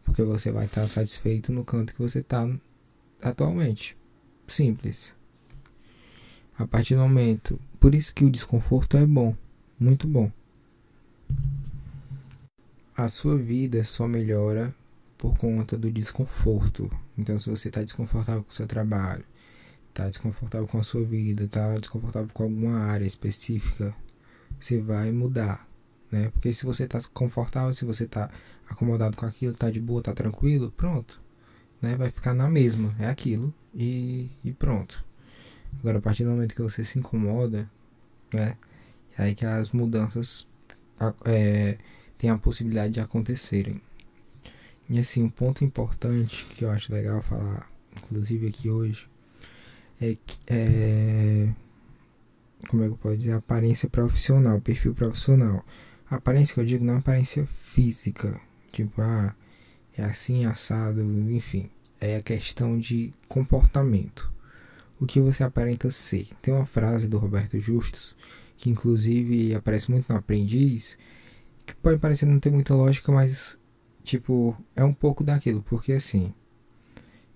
porque 0.04 0.22
você 0.22 0.50
vai 0.52 0.66
estar 0.66 0.86
satisfeito 0.86 1.52
no 1.52 1.64
canto 1.64 1.92
que 1.92 1.98
você 1.98 2.20
está 2.20 2.48
atualmente. 3.20 3.96
Simples. 4.46 5.14
A 6.56 6.66
partir 6.66 6.94
do 6.94 7.00
momento, 7.00 7.58
por 7.80 7.94
isso 7.94 8.14
que 8.14 8.24
o 8.24 8.30
desconforto 8.30 8.96
é 8.96 9.06
bom, 9.06 9.34
muito 9.80 10.06
bom. 10.06 10.30
A 12.96 13.08
sua 13.08 13.36
vida 13.36 13.82
só 13.84 14.06
melhora 14.06 14.74
por 15.22 15.38
conta 15.38 15.78
do 15.78 15.88
desconforto. 15.88 16.90
Então, 17.16 17.38
se 17.38 17.48
você 17.48 17.68
está 17.68 17.80
desconfortável 17.80 18.42
com 18.42 18.50
o 18.50 18.52
seu 18.52 18.66
trabalho, 18.66 19.24
está 19.88 20.08
desconfortável 20.08 20.66
com 20.66 20.78
a 20.78 20.82
sua 20.82 21.04
vida, 21.04 21.44
está 21.44 21.72
desconfortável 21.76 22.28
com 22.34 22.42
alguma 22.42 22.80
área 22.86 23.06
específica, 23.06 23.94
você 24.58 24.80
vai 24.80 25.12
mudar, 25.12 25.64
né? 26.10 26.28
Porque 26.30 26.52
se 26.52 26.66
você 26.66 26.86
está 26.86 26.98
confortável, 27.12 27.72
se 27.72 27.84
você 27.84 28.02
está 28.02 28.28
acomodado 28.68 29.16
com 29.16 29.24
aquilo, 29.24 29.52
está 29.52 29.70
de 29.70 29.80
boa, 29.80 30.00
está 30.00 30.12
tranquilo, 30.12 30.72
pronto, 30.72 31.22
né? 31.80 31.94
Vai 31.94 32.10
ficar 32.10 32.34
na 32.34 32.50
mesma, 32.50 32.92
é 32.98 33.06
aquilo 33.06 33.54
e, 33.72 34.28
e 34.44 34.50
pronto. 34.50 35.04
Agora, 35.78 35.98
a 35.98 36.02
partir 36.02 36.24
do 36.24 36.30
momento 36.30 36.56
que 36.56 36.62
você 36.62 36.84
se 36.84 36.98
incomoda, 36.98 37.70
né? 38.34 38.56
É 39.16 39.22
aí 39.22 39.36
que 39.36 39.46
as 39.46 39.70
mudanças 39.70 40.48
é, 41.24 41.78
têm 42.18 42.28
a 42.28 42.38
possibilidade 42.38 42.94
de 42.94 43.00
acontecerem. 43.00 43.80
E 44.88 44.98
assim, 44.98 45.22
um 45.22 45.28
ponto 45.28 45.64
importante 45.64 46.44
que 46.56 46.64
eu 46.64 46.70
acho 46.70 46.92
legal 46.92 47.22
falar, 47.22 47.70
inclusive 47.96 48.48
aqui 48.48 48.68
hoje, 48.68 49.08
é, 50.00 50.16
é 50.48 51.48
como 52.68 52.82
é 52.82 52.86
que 52.86 52.92
eu 52.92 52.98
posso 52.98 53.16
dizer? 53.16 53.32
Aparência 53.32 53.88
profissional, 53.88 54.60
perfil 54.60 54.94
profissional. 54.94 55.64
A 56.10 56.16
aparência 56.16 56.54
que 56.54 56.60
eu 56.60 56.64
digo 56.64 56.84
não 56.84 56.94
é 56.94 56.98
aparência 56.98 57.46
física, 57.46 58.40
tipo, 58.70 59.00
ah, 59.00 59.34
é 59.96 60.04
assim, 60.04 60.44
assado, 60.44 61.02
enfim. 61.30 61.70
É 62.00 62.16
a 62.16 62.22
questão 62.22 62.78
de 62.78 63.12
comportamento. 63.28 64.30
O 65.00 65.06
que 65.06 65.20
você 65.20 65.42
aparenta 65.42 65.90
ser. 65.90 66.28
Tem 66.40 66.52
uma 66.52 66.66
frase 66.66 67.08
do 67.08 67.18
Roberto 67.18 67.58
Justus, 67.60 68.14
que 68.56 68.70
inclusive 68.70 69.54
aparece 69.54 69.90
muito 69.90 70.12
no 70.12 70.18
Aprendiz, 70.18 70.98
que 71.66 71.74
pode 71.74 71.98
parecer 71.98 72.26
não 72.26 72.38
ter 72.38 72.50
muita 72.50 72.74
lógica, 72.74 73.10
mas, 73.10 73.58
tipo, 74.02 74.56
é 74.74 74.84
um 74.84 74.94
pouco 74.94 75.22
daquilo, 75.24 75.62
porque 75.62 75.92
assim, 75.92 76.32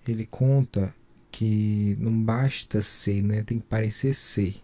ele 0.07 0.25
conta 0.25 0.93
que 1.31 1.95
não 1.99 2.23
basta 2.23 2.81
ser, 2.81 3.21
né? 3.21 3.43
Tem 3.43 3.59
que 3.59 3.65
parecer 3.65 4.13
ser. 4.13 4.55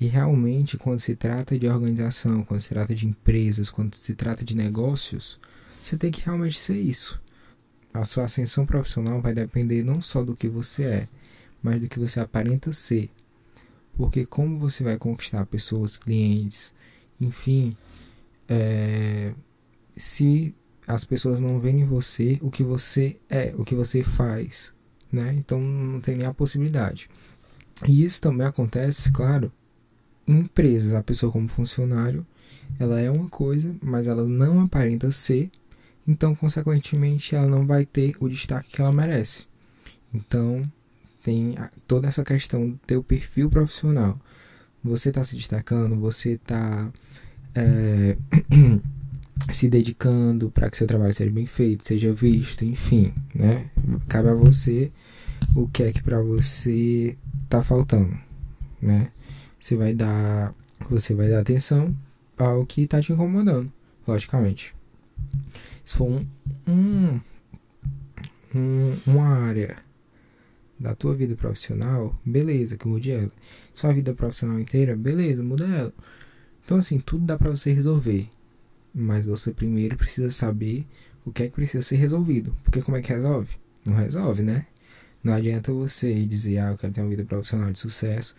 E 0.00 0.06
realmente, 0.06 0.76
quando 0.76 0.98
se 0.98 1.14
trata 1.14 1.58
de 1.58 1.68
organização, 1.68 2.44
quando 2.44 2.60
se 2.60 2.68
trata 2.68 2.94
de 2.94 3.06
empresas, 3.06 3.70
quando 3.70 3.94
se 3.94 4.14
trata 4.14 4.44
de 4.44 4.56
negócios, 4.56 5.38
você 5.82 5.96
tem 5.96 6.10
que 6.10 6.22
realmente 6.22 6.58
ser 6.58 6.78
isso. 6.78 7.20
A 7.94 8.04
sua 8.04 8.24
ascensão 8.24 8.64
profissional 8.64 9.20
vai 9.20 9.34
depender 9.34 9.82
não 9.82 10.00
só 10.00 10.24
do 10.24 10.34
que 10.34 10.48
você 10.48 10.84
é, 10.84 11.08
mas 11.62 11.80
do 11.80 11.88
que 11.88 11.98
você 11.98 12.20
aparenta 12.20 12.72
ser. 12.72 13.10
Porque 13.94 14.24
como 14.24 14.58
você 14.58 14.82
vai 14.82 14.96
conquistar 14.96 15.44
pessoas, 15.46 15.96
clientes, 15.96 16.72
enfim, 17.20 17.72
é, 18.48 19.34
se 19.96 20.54
as 20.86 21.04
pessoas 21.04 21.40
não 21.40 21.60
veem 21.60 21.80
em 21.80 21.84
você 21.84 22.38
o 22.42 22.50
que 22.50 22.62
você 22.62 23.18
é, 23.28 23.54
o 23.56 23.64
que 23.64 23.74
você 23.74 24.02
faz, 24.02 24.72
né? 25.10 25.34
Então 25.34 25.60
não 25.60 26.00
tem 26.00 26.16
nem 26.16 26.26
a 26.26 26.34
possibilidade. 26.34 27.08
E 27.86 28.04
isso 28.04 28.20
também 28.20 28.46
acontece, 28.46 29.10
claro, 29.10 29.52
em 30.26 30.38
empresas. 30.40 30.94
A 30.94 31.02
pessoa 31.02 31.32
como 31.32 31.48
funcionário, 31.48 32.26
ela 32.78 33.00
é 33.00 33.10
uma 33.10 33.28
coisa, 33.28 33.74
mas 33.82 34.06
ela 34.06 34.26
não 34.26 34.60
aparenta 34.60 35.10
ser. 35.10 35.50
Então, 36.06 36.34
consequentemente, 36.34 37.34
ela 37.34 37.46
não 37.46 37.66
vai 37.66 37.86
ter 37.86 38.16
o 38.18 38.28
destaque 38.28 38.70
que 38.70 38.80
ela 38.80 38.92
merece. 38.92 39.46
Então, 40.12 40.66
tem 41.22 41.56
toda 41.86 42.08
essa 42.08 42.24
questão 42.24 42.70
do 42.70 42.78
teu 42.86 43.02
perfil 43.02 43.48
profissional. 43.48 44.20
Você 44.82 45.10
está 45.10 45.22
se 45.22 45.36
destacando, 45.36 45.96
você 45.96 46.32
está 46.32 46.90
é, 47.54 48.16
se 49.50 49.68
dedicando 49.68 50.50
para 50.50 50.70
que 50.70 50.76
seu 50.76 50.86
trabalho 50.86 51.14
seja 51.14 51.30
bem 51.30 51.46
feito, 51.46 51.86
seja 51.86 52.12
visto, 52.12 52.64
enfim, 52.64 53.12
né? 53.34 53.70
Cabe 54.08 54.28
a 54.28 54.34
você 54.34 54.92
o 55.54 55.68
que 55.68 55.82
é 55.82 55.92
que 55.92 56.02
para 56.02 56.20
você 56.20 57.16
tá 57.48 57.62
faltando, 57.62 58.16
né? 58.80 59.10
Você 59.58 59.76
vai 59.76 59.94
dar, 59.94 60.54
você 60.88 61.14
vai 61.14 61.28
dar 61.28 61.40
atenção 61.40 61.94
ao 62.36 62.64
que 62.66 62.86
tá 62.86 63.00
te 63.00 63.12
incomodando, 63.12 63.72
logicamente. 64.06 64.74
Se 65.84 65.94
for 65.96 66.08
um, 66.08 66.26
um, 66.66 67.20
um 68.54 68.96
uma 69.06 69.26
área 69.26 69.76
da 70.78 70.94
tua 70.94 71.14
vida 71.14 71.36
profissional, 71.36 72.18
beleza, 72.24 72.76
que 72.76 72.88
mude 72.88 73.12
ela. 73.12 73.30
Sua 73.74 73.92
vida 73.92 74.12
profissional 74.14 74.58
inteira, 74.58 74.96
beleza, 74.96 75.42
muda 75.42 75.64
ela. 75.66 75.92
Então 76.64 76.76
assim, 76.78 76.98
tudo 76.98 77.24
dá 77.24 77.36
para 77.36 77.50
você 77.50 77.72
resolver. 77.72 78.28
Mas 78.94 79.26
você 79.26 79.52
primeiro 79.52 79.96
precisa 79.96 80.30
saber 80.30 80.86
o 81.24 81.32
que 81.32 81.44
é 81.44 81.46
que 81.46 81.54
precisa 81.54 81.82
ser 81.82 81.96
resolvido. 81.96 82.56
Porque 82.64 82.82
como 82.82 82.96
é 82.96 83.00
que 83.00 83.12
resolve? 83.12 83.56
Não 83.84 83.94
resolve, 83.94 84.42
né? 84.42 84.66
Não 85.22 85.32
adianta 85.32 85.72
você 85.72 86.24
dizer, 86.26 86.58
ah, 86.58 86.70
eu 86.72 86.78
quero 86.78 86.92
ter 86.92 87.00
uma 87.00 87.10
vida 87.10 87.24
profissional 87.24 87.70
de 87.70 87.78
sucesso, 87.78 88.34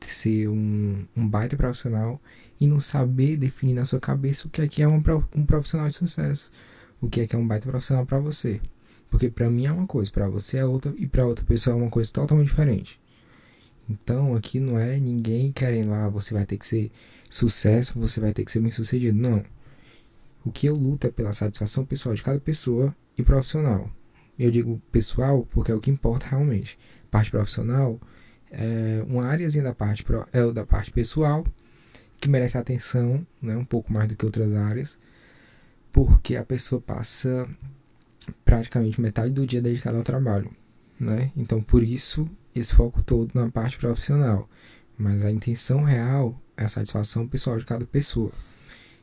ser 0.00 0.48
um, 0.48 1.04
um 1.16 1.28
baita 1.28 1.56
profissional 1.56 2.20
e 2.60 2.66
não 2.66 2.78
saber 2.78 3.36
definir 3.36 3.74
na 3.74 3.84
sua 3.84 4.00
cabeça 4.00 4.46
o 4.46 4.50
que 4.50 4.62
é 4.62 4.68
que 4.68 4.82
é 4.82 4.88
um, 4.88 5.02
um 5.34 5.44
profissional 5.44 5.88
de 5.88 5.94
sucesso. 5.94 6.50
O 7.00 7.08
que 7.08 7.20
é 7.20 7.26
que 7.26 7.34
é 7.34 7.38
um 7.38 7.46
baita 7.46 7.68
profissional 7.68 8.06
para 8.06 8.18
você. 8.20 8.60
Porque 9.10 9.28
para 9.28 9.50
mim 9.50 9.66
é 9.66 9.72
uma 9.72 9.86
coisa, 9.86 10.10
para 10.10 10.28
você 10.28 10.58
é 10.58 10.64
outra 10.64 10.94
e 10.96 11.06
para 11.06 11.26
outra 11.26 11.44
pessoa 11.44 11.74
é 11.74 11.76
uma 11.76 11.90
coisa 11.90 12.10
totalmente 12.12 12.46
diferente. 12.46 13.00
Então 13.90 14.34
aqui 14.34 14.60
não 14.60 14.78
é 14.78 14.98
ninguém 14.98 15.52
querendo, 15.52 15.92
ah, 15.92 16.08
você 16.08 16.32
vai 16.32 16.46
ter 16.46 16.56
que 16.56 16.66
ser 16.66 16.90
sucesso, 17.28 17.98
você 17.98 18.20
vai 18.20 18.32
ter 18.32 18.44
que 18.44 18.52
ser 18.52 18.60
bem 18.60 18.72
sucedido. 18.72 19.18
Não. 19.18 19.44
O 20.44 20.50
que 20.50 20.66
eu 20.66 20.74
luto 20.74 21.06
é 21.06 21.10
pela 21.10 21.32
satisfação 21.32 21.84
pessoal 21.84 22.14
de 22.14 22.22
cada 22.22 22.40
pessoa 22.40 22.94
e 23.16 23.22
profissional. 23.22 23.90
Eu 24.38 24.50
digo 24.50 24.80
pessoal 24.90 25.46
porque 25.50 25.70
é 25.70 25.74
o 25.74 25.80
que 25.80 25.90
importa 25.90 26.26
realmente. 26.26 26.78
Parte 27.10 27.30
profissional 27.30 28.00
é 28.50 29.04
uma 29.06 29.26
áreazinha 29.26 29.64
da 29.64 29.74
parte 29.74 30.04
é 30.32 30.44
o 30.44 30.52
da 30.52 30.66
parte 30.66 30.90
pessoal 30.90 31.44
que 32.20 32.28
merece 32.28 32.56
atenção, 32.56 33.26
né, 33.40 33.56
um 33.56 33.64
pouco 33.64 33.92
mais 33.92 34.08
do 34.08 34.14
que 34.14 34.24
outras 34.24 34.52
áreas, 34.54 34.96
porque 35.90 36.36
a 36.36 36.44
pessoa 36.44 36.80
passa 36.80 37.48
praticamente 38.44 39.00
metade 39.00 39.32
do 39.32 39.44
dia 39.44 39.60
dedicado 39.60 39.96
ao 39.96 40.04
trabalho, 40.04 40.50
né? 41.00 41.32
Então 41.36 41.60
por 41.60 41.82
isso 41.82 42.28
esse 42.54 42.74
foco 42.74 43.02
todo 43.02 43.32
na 43.34 43.50
parte 43.50 43.76
profissional, 43.76 44.48
mas 44.96 45.24
a 45.24 45.32
intenção 45.32 45.82
real 45.82 46.40
é 46.56 46.64
a 46.64 46.68
satisfação 46.68 47.26
pessoal 47.26 47.58
de 47.58 47.64
cada 47.64 47.84
pessoa. 47.84 48.30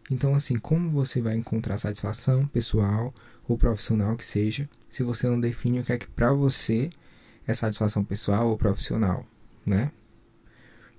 Então 0.10 0.34
assim, 0.34 0.56
como 0.58 0.90
você 0.90 1.22
vai 1.22 1.36
encontrar 1.36 1.78
satisfação 1.78 2.48
pessoal 2.48 3.14
ou 3.48 3.58
profissional 3.58 4.16
que 4.18 4.26
seja, 4.26 4.70
se 4.90 5.04
você 5.04 5.28
não 5.28 5.40
define 5.40 5.80
o 5.80 5.84
que 5.84 5.94
é 5.94 5.98
que 5.98 6.08
para 6.08 6.34
você 6.34 6.90
é 7.46 7.54
satisfação 7.54 8.04
pessoal 8.04 8.50
ou 8.50 8.58
profissional, 8.58 9.26
né? 9.66 9.92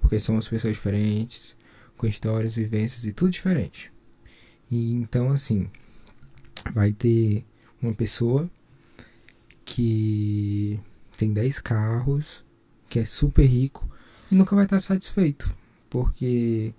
Porque 0.01 0.19
somos 0.21 0.49
pessoas 0.49 0.75
diferentes, 0.75 1.57
com 1.97 2.07
histórias, 2.07 2.55
vivências 2.55 3.05
e 3.05 3.13
tudo 3.13 3.31
diferente. 3.31 3.93
E 4.71 4.93
então 4.93 5.31
assim, 5.31 5.69
vai 6.73 6.93
ter 6.93 7.45
uma 7.83 7.95
pessoa 7.95 8.49
que 9.65 10.79
tem 11.17 11.33
10 11.33 11.61
carros, 11.61 12.45
que 12.89 12.99
é 12.99 13.05
super 13.05 13.45
rico 13.45 13.89
e 14.31 14.35
nunca 14.35 14.57
vai 14.57 14.65
estar 14.65 14.81
satisfeito, 14.81 15.55
porque 15.89 16.75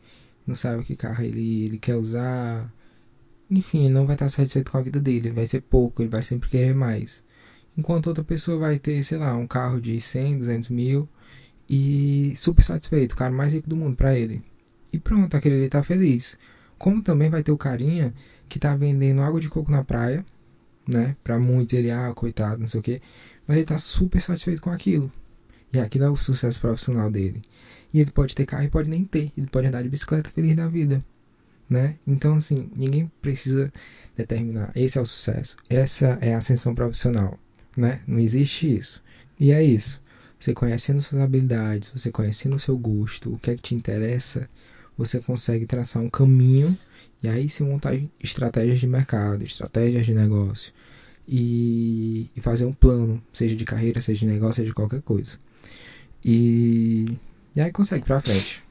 não 0.51 0.55
sabe 0.55 0.83
que 0.83 0.95
carro 0.95 1.23
ele, 1.23 1.65
ele 1.65 1.77
quer 1.77 1.95
usar, 1.95 2.71
enfim, 3.49 3.85
ele 3.85 3.93
não 3.93 4.05
vai 4.05 4.15
estar 4.15 4.29
satisfeito 4.29 4.71
com 4.71 4.77
a 4.77 4.81
vida 4.81 4.99
dele, 4.99 5.31
vai 5.31 5.47
ser 5.47 5.61
pouco, 5.61 6.01
ele 6.01 6.09
vai 6.09 6.21
sempre 6.21 6.49
querer 6.49 6.75
mais. 6.75 7.23
Enquanto 7.77 8.07
outra 8.07 8.23
pessoa 8.23 8.59
vai 8.59 8.77
ter, 8.79 9.01
sei 9.03 9.17
lá, 9.17 9.33
um 9.35 9.47
carro 9.47 9.79
de 9.79 9.99
100, 9.99 10.39
200 10.39 10.69
mil 10.69 11.09
e 11.69 12.33
super 12.35 12.63
satisfeito, 12.63 13.13
o 13.13 13.15
cara 13.15 13.33
mais 13.33 13.53
rico 13.53 13.69
do 13.69 13.77
mundo 13.77 13.95
para 13.95 14.17
ele. 14.17 14.43
E 14.91 14.99
pronto, 14.99 15.35
aquele 15.37 15.55
ali 15.55 15.69
tá 15.69 15.81
feliz. 15.81 16.37
Como 16.77 17.01
também 17.01 17.29
vai 17.29 17.43
ter 17.43 17.51
o 17.51 17.57
carinha 17.57 18.13
que 18.49 18.59
tá 18.59 18.75
vendendo 18.75 19.21
água 19.23 19.39
de 19.39 19.47
coco 19.47 19.71
na 19.71 19.83
praia, 19.83 20.25
né? 20.85 21.15
Pra 21.23 21.39
muitos 21.39 21.73
ele, 21.73 21.91
ah, 21.91 22.11
coitado, 22.13 22.59
não 22.59 22.67
sei 22.67 22.79
o 22.81 22.83
que. 22.83 23.01
Mas 23.47 23.57
ele 23.57 23.65
tá 23.65 23.77
super 23.77 24.21
satisfeito 24.21 24.61
com 24.61 24.69
aquilo. 24.69 25.09
E 25.73 25.79
aquilo 25.79 26.05
é 26.05 26.09
o 26.09 26.15
sucesso 26.15 26.59
profissional 26.59 27.09
dele. 27.09 27.41
E 27.93 27.99
ele 27.99 28.11
pode 28.11 28.35
ter 28.35 28.45
carro 28.45 28.63
e 28.63 28.69
pode 28.69 28.89
nem 28.89 29.03
ter. 29.05 29.31
Ele 29.37 29.47
pode 29.47 29.67
andar 29.67 29.81
de 29.81 29.89
bicicleta 29.89 30.29
feliz 30.29 30.55
da 30.55 30.67
vida 30.67 31.03
né? 31.71 31.95
Então, 32.05 32.35
assim, 32.35 32.69
ninguém 32.75 33.09
precisa 33.21 33.71
determinar 34.13 34.73
esse 34.75 34.97
é 34.97 35.01
o 35.01 35.05
sucesso, 35.05 35.55
essa 35.69 36.17
é 36.19 36.35
a 36.35 36.37
ascensão 36.37 36.75
profissional, 36.75 37.39
né? 37.77 38.01
Não 38.05 38.19
existe 38.19 38.75
isso. 38.75 39.01
E 39.39 39.51
é 39.51 39.63
isso. 39.63 40.01
Você 40.37 40.53
conhecendo 40.53 41.01
suas 41.01 41.21
habilidades, 41.21 41.89
você 41.95 42.11
conhecendo 42.11 42.57
o 42.57 42.59
seu 42.59 42.77
gosto, 42.77 43.33
o 43.33 43.39
que 43.39 43.51
é 43.51 43.55
que 43.55 43.61
te 43.61 43.73
interessa, 43.73 44.49
você 44.97 45.21
consegue 45.21 45.65
traçar 45.65 46.03
um 46.03 46.09
caminho 46.09 46.77
e 47.23 47.29
aí 47.29 47.47
se 47.47 47.63
montar 47.63 47.97
estratégias 48.21 48.79
de 48.81 48.87
mercado, 48.87 49.43
estratégias 49.43 50.05
de 50.05 50.13
negócio 50.13 50.73
e, 51.25 52.29
e 52.35 52.41
fazer 52.41 52.65
um 52.65 52.73
plano, 52.73 53.23
seja 53.31 53.55
de 53.55 53.63
carreira, 53.63 54.01
seja 54.01 54.21
de 54.21 54.25
negócio, 54.25 54.55
seja 54.55 54.67
de 54.67 54.73
qualquer 54.73 55.01
coisa. 55.01 55.37
E, 56.23 57.17
e 57.55 57.61
aí 57.61 57.71
consegue 57.71 58.05
pra 58.05 58.19
frente. 58.19 58.63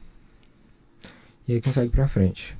E 1.47 1.53
aí 1.53 1.61
consegue 1.61 1.89
pra 1.89 2.07
frente. 2.07 2.57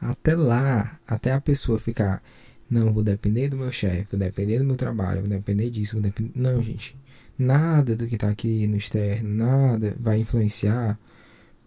Até 0.00 0.34
lá, 0.34 0.98
até 1.06 1.32
a 1.32 1.40
pessoa 1.40 1.78
ficar, 1.78 2.22
não, 2.70 2.92
vou 2.92 3.02
depender 3.02 3.48
do 3.48 3.56
meu 3.56 3.72
chefe, 3.72 4.08
vou 4.10 4.20
depender 4.20 4.58
do 4.58 4.64
meu 4.64 4.76
trabalho, 4.76 5.20
vou 5.20 5.30
depender 5.30 5.70
disso, 5.70 5.94
vou 5.94 6.02
depender. 6.02 6.32
Não, 6.34 6.62
gente. 6.62 6.96
Nada 7.38 7.94
do 7.94 8.06
que 8.06 8.16
tá 8.16 8.28
aqui 8.28 8.66
no 8.66 8.76
externo, 8.76 9.28
nada 9.28 9.94
vai 10.00 10.18
influenciar 10.20 10.98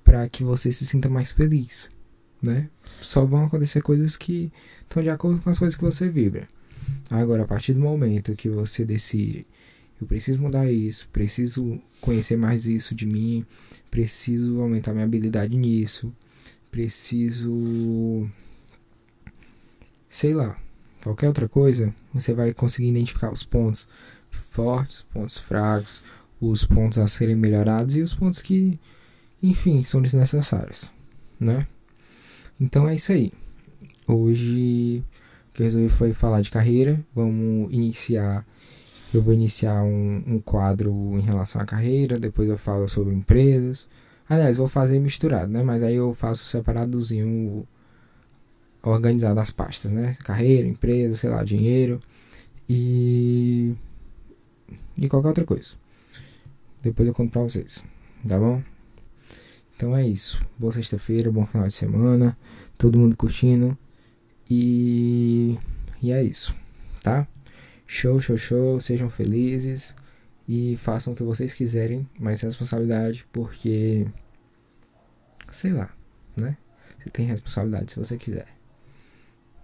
para 0.04 0.28
que 0.28 0.44
você 0.44 0.72
se 0.72 0.86
sinta 0.86 1.08
mais 1.08 1.32
feliz, 1.32 1.92
né? 2.42 2.70
Só 3.00 3.24
vão 3.24 3.46
acontecer 3.46 3.82
coisas 3.82 4.18
que 4.18 4.52
estão 4.82 5.04
de 5.04 5.10
acordo 5.10 5.42
com 5.42 5.50
as 5.52 5.60
coisas 5.60 5.78
que 5.78 5.84
você 5.84 6.10
vibra. 6.10 6.48
Agora, 7.10 7.44
a 7.44 7.48
partir 7.48 7.74
do 7.74 7.80
momento 7.80 8.36
que 8.36 8.50
você 8.50 8.84
decide, 8.84 9.46
eu 10.00 10.08
preciso 10.08 10.42
mudar 10.42 10.72
isso, 10.72 11.10
preciso 11.10 11.80
conhecer 12.00 12.38
mais 12.38 12.66
isso 12.66 12.96
de 12.96 13.06
mim, 13.06 13.46
preciso 13.92 14.62
aumentar 14.62 14.94
minha 14.94 15.06
habilidade 15.06 15.56
nisso, 15.56 16.14
preciso 16.72 18.30
sei 20.10 20.34
lá, 20.34 20.58
qualquer 21.04 21.28
outra 21.28 21.48
coisa, 21.48 21.94
você 22.14 22.34
vai 22.34 22.54
conseguir 22.54 22.90
identificar 22.90 23.32
os 23.32 23.44
pontos 23.44 23.88
fortes, 24.50 25.06
pontos 25.14 25.38
fracos, 25.38 26.02
os 26.42 26.66
pontos 26.66 26.98
a 26.98 27.08
serem 27.08 27.36
melhorados 27.36 27.96
e 27.96 28.02
os 28.02 28.14
pontos 28.16 28.42
que, 28.42 28.80
enfim, 29.42 29.84
são 29.84 30.02
desnecessários, 30.02 30.90
né? 31.40 31.68
Então 32.60 32.88
é 32.88 32.96
isso 32.96 33.12
aí. 33.12 33.32
Hoje 34.08 35.04
o 35.50 35.54
que 35.54 35.62
eu 35.62 35.66
resolvi 35.66 35.90
foi 35.90 36.14
falar 36.14 36.42
de 36.42 36.52
carreira. 36.52 37.00
Vamos 37.14 37.72
iniciar. 37.72 38.46
Eu 39.14 39.22
vou 39.22 39.34
iniciar 39.34 39.82
um, 39.84 40.24
um 40.28 40.40
quadro 40.40 40.92
em 41.18 41.22
relação 41.22 41.60
à 41.62 41.66
carreira. 41.66 42.20
Depois 42.20 42.48
eu 42.48 42.58
falo 42.58 42.88
sobre 42.88 43.14
empresas. 43.14 43.88
Aliás, 44.28 44.58
vou 44.58 44.68
fazer 44.68 45.00
misturado, 45.00 45.52
né? 45.52 45.64
Mas 45.64 45.82
aí 45.82 45.96
eu 45.96 46.14
faço 46.14 46.46
separadozinho 46.46 47.68
organizado 48.84 49.40
as 49.40 49.50
pastas, 49.52 49.92
né? 49.92 50.16
Carreira, 50.24 50.68
empresa, 50.68 51.16
sei 51.16 51.30
lá, 51.30 51.44
dinheiro 51.44 52.00
e 52.70 53.74
e 54.98 55.08
qualquer 55.08 55.30
outra 55.30 55.46
coisa. 55.46 55.74
Depois 56.84 57.08
eu 57.08 57.14
conto 57.14 57.32
pra 57.32 57.42
vocês, 57.42 57.84
tá 58.28 58.38
bom? 58.38 58.62
Então 59.76 59.96
é 59.96 60.06
isso. 60.06 60.40
Boa 60.58 60.72
sexta-feira, 60.72 61.32
bom 61.32 61.46
final 61.46 61.68
de 61.68 61.74
semana. 61.74 62.38
Todo 62.78 63.00
mundo 63.00 63.16
curtindo. 63.16 63.78
E, 64.50 65.58
e 66.02 66.12
é 66.12 66.24
isso, 66.24 66.54
tá? 67.02 67.28
Show, 67.92 68.22
show, 68.22 68.38
show. 68.38 68.80
Sejam 68.80 69.10
felizes 69.10 69.96
e 70.48 70.78
façam 70.78 71.12
o 71.12 71.16
que 71.16 71.24
vocês 71.24 71.56
quiserem, 71.56 72.08
mas 72.20 72.40
responsabilidade, 72.40 73.26
porque. 73.34 74.08
Sei 75.52 75.74
lá, 75.74 75.92
né? 76.38 76.56
Você 77.00 77.10
tem 77.10 77.26
responsabilidade 77.26 77.92
se 77.92 77.98
você 77.98 78.16
quiser. 78.16 78.48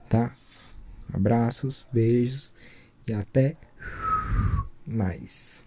Tá? 0.10 0.36
Abraços, 1.14 1.86
beijos 1.94 2.56
e 3.08 3.14
até 3.14 3.56
mais. 4.88 5.64